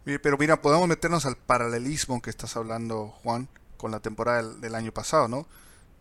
[0.05, 4.93] Pero mira, podemos meternos al paralelismo que estás hablando, Juan, con la temporada del, año
[4.93, 5.49] pasado, ¿no?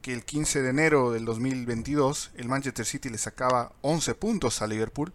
[0.03, 4.67] Que el 15 de enero del 2022 el Manchester City le sacaba 11 puntos a
[4.67, 5.11] Liverpool.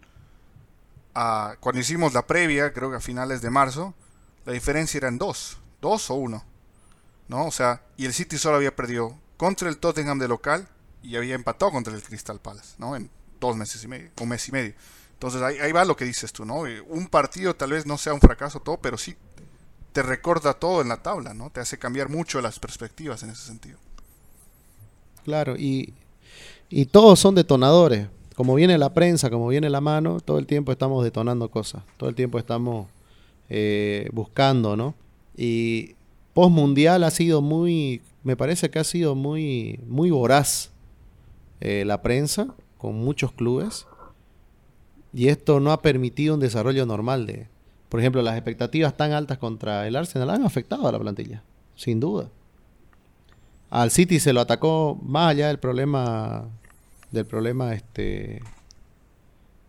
[1.13, 3.93] Cuando hicimos la previa, creo que a finales de marzo,
[4.43, 6.43] la diferencia eran 2, 2 o 1.
[7.29, 7.45] ¿No?
[7.45, 10.67] O sea, y el City solo había perdido contra el Tottenham de local
[11.03, 12.95] y había empatado contra el Crystal Palace, ¿no?
[12.95, 13.09] En
[13.39, 14.73] dos meses y medio, un mes y medio.
[15.13, 16.67] Entonces ahí, va lo que dices tú, ¿no?
[16.67, 19.15] Eh, Un partido tal vez no sea un fracaso todo, pero sí
[19.93, 21.49] te recorta todo en la tabla, ¿no?
[21.49, 23.77] Te hace cambiar mucho las perspectivas en ese sentido.
[25.23, 25.93] Claro, y,
[26.69, 28.07] y todos son detonadores.
[28.35, 31.83] Como viene la prensa, como viene la mano, todo el tiempo estamos detonando cosas.
[31.95, 32.87] Todo el tiempo estamos
[33.49, 34.95] eh, buscando, ¿no?
[35.37, 35.95] Y
[36.33, 40.71] post mundial ha sido muy, me parece que ha sido muy, muy voraz
[41.61, 43.85] eh, la prensa con muchos clubes.
[45.13, 47.47] Y esto no ha permitido un desarrollo normal de,
[47.87, 51.43] por ejemplo, las expectativas tan altas contra el Arsenal han afectado a la plantilla,
[51.75, 52.31] sin duda.
[53.69, 56.49] Al City se lo atacó más allá del problema
[57.11, 58.41] del problema este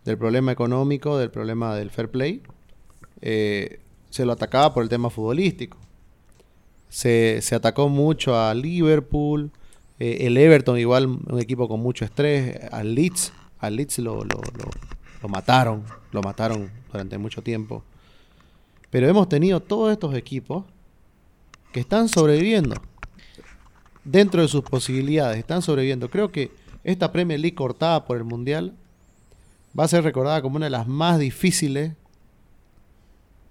[0.03, 2.41] del problema económico, del problema del fair play.
[3.21, 3.79] eh,
[4.09, 5.77] se lo atacaba por el tema futbolístico.
[6.89, 9.51] Se, se atacó mucho a Liverpool,
[9.99, 14.23] eh, el Everton igual un equipo con mucho estrés, al Leeds, al Leeds lo, lo,
[14.57, 14.71] lo-
[15.21, 17.83] lo mataron, lo mataron durante mucho tiempo.
[18.89, 20.63] Pero hemos tenido todos estos equipos
[21.73, 22.75] que están sobreviviendo
[24.03, 26.09] dentro de sus posibilidades, están sobreviviendo.
[26.09, 26.51] Creo que
[26.83, 28.73] esta Premier League cortada por el Mundial
[29.77, 31.91] va a ser recordada como una de las más difíciles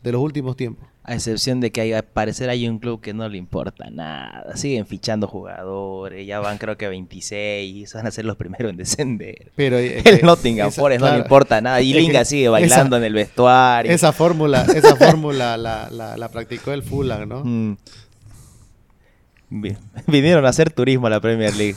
[0.03, 0.89] de los últimos tiempos.
[1.09, 4.57] A excepción de que hay, al parecer hay un club que no le importa nada.
[4.57, 9.53] Siguen fichando jugadores, ya van creo que 26, van a ser los primeros en descender.
[9.55, 11.81] Pero es El que Nottingham esa- Forest no le importa nada.
[11.81, 13.93] Y Linga sigue esa- bailando en el vestuario.
[13.93, 17.45] Esa fórmula, esa fórmula la, la- la practicó el Fulham, ¿no?
[17.45, 17.77] Mm.
[20.09, 21.77] Vinieron a hacer turismo a la Premier League.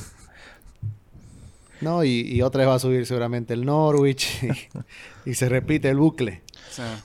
[1.82, 4.28] No, y, otra vez va a subir seguramente el Norwich
[5.26, 6.42] y, se repite el bucle.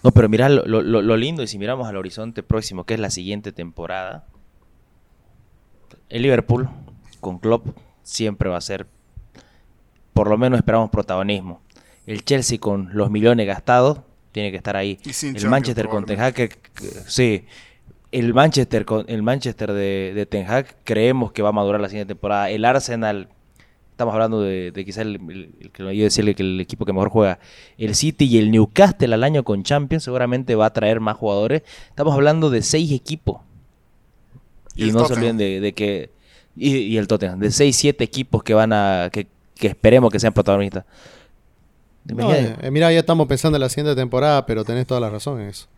[0.03, 3.53] No, pero mirá lo, lindo y si miramos al horizonte próximo, que es la siguiente
[3.53, 4.27] temporada,
[6.09, 6.69] el Liverpool
[7.21, 7.67] con Klopp
[8.03, 8.87] siempre va a ser,
[10.12, 11.62] por lo menos esperamos protagonismo.
[12.07, 14.01] El Chelsea con los millones gastados
[14.33, 14.99] tiene que estar ahí.
[15.23, 16.59] el Manchester con Ten Hag,
[17.07, 17.47] sí.
[18.12, 21.89] El Manchester, con, el Manchester de, de Ten Hag creemos que va a madurar la
[21.89, 22.51] siguiente temporada.
[22.51, 23.29] El Arsenal
[23.95, 27.38] Estamos hablando de, de quizás el, que yo decirle que el equipo que mejor juega,
[27.78, 31.62] el City y el Newcastle al año con Champions, seguramente va a traer más jugadores.
[31.90, 33.40] Estamos hablando de seis equipos.
[34.74, 36.11] Y, no se olviden de, que.
[36.57, 39.11] Y, el Tottenham, de seis, siete equipos que van a.
[39.12, 39.28] que,
[39.61, 40.84] esperemos que sean protagonistas.
[42.09, 45.51] Eh, mira, ya estamos pensando en la siguiente temporada, pero tenés toda la razón en
[45.51, 45.68] eso.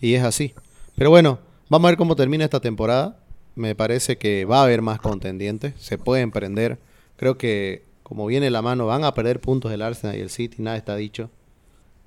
[0.00, 0.54] Y es así.
[0.94, 3.18] Pero bueno, vamos a ver cómo termina esta temporada.
[3.56, 5.74] Me parece que va a haber más contendientes.
[5.78, 6.78] Se puede emprender
[7.16, 10.62] Creo que como viene la mano, van a perder puntos el Arsenal y el City,
[10.62, 11.30] nada está dicho.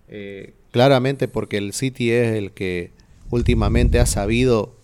[0.07, 2.91] Eh, claramente porque el City es el que
[3.29, 4.75] últimamente ha sabido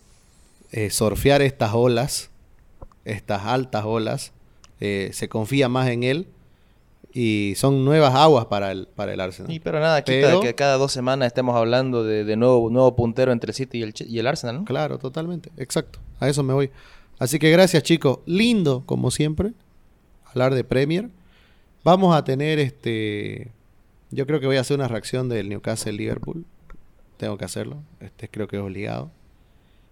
[0.72, 2.32] eh, surfear estas olas,
[3.06, 4.34] estas altas olas.
[4.82, 6.28] Eh, se confía más en él
[7.14, 9.52] y son nuevas aguas para el, para el Arsenal.
[9.52, 13.52] Y pero nada, quita que cada dos semanas estemos hablando de, nuevo, nuevo puntero entre
[13.52, 14.66] el City y el, y el Arsenal, ¿no?
[14.66, 16.00] Claro, totalmente, exacto.
[16.20, 16.72] A eso me voy.
[17.20, 19.54] Así que gracias chicos, lindo como siempre
[20.34, 21.10] hablar de Premier.
[21.84, 23.52] Vamos a tener este.
[24.12, 26.46] Yo creo que voy a hacer una reacción del Newcastle Liverpool.
[27.18, 27.78] Tengo que hacerlo.
[28.00, 29.12] Este creo que es obligado.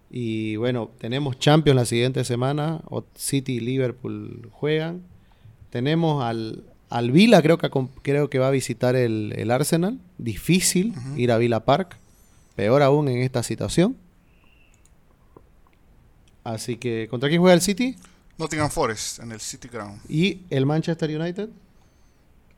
[0.10, 2.82] Y bueno, tenemos Champions la siguiente semana.
[3.16, 5.04] City y Liverpool juegan.
[5.70, 7.70] Tenemos al, al Vila, creo que,
[8.02, 10.00] creo que va a visitar el, Arsenal.
[10.18, 11.98] Difícil ir a Vila Park.
[12.56, 13.96] Peor aún en esta situación.
[16.44, 17.96] Así que, ¿contra quién juega el City?
[18.42, 20.02] Nottingham Forest en el City Ground.
[20.10, 21.50] ¿Y el Manchester United?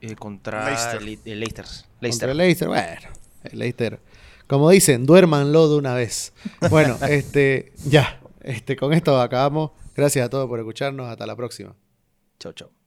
[0.00, 1.66] Eh, contra el Leicester.
[2.00, 3.08] Contra el Leicester, bueno,
[3.44, 4.00] el Leicester.
[4.46, 6.32] Como dicen, duérmanlo de una vez.
[6.70, 9.72] Bueno, este, ya, este, con esto acabamos.
[9.94, 11.06] Gracias a todos por escucharnos.
[11.06, 11.74] Hasta la próxima.
[12.38, 12.83] Chau, chau.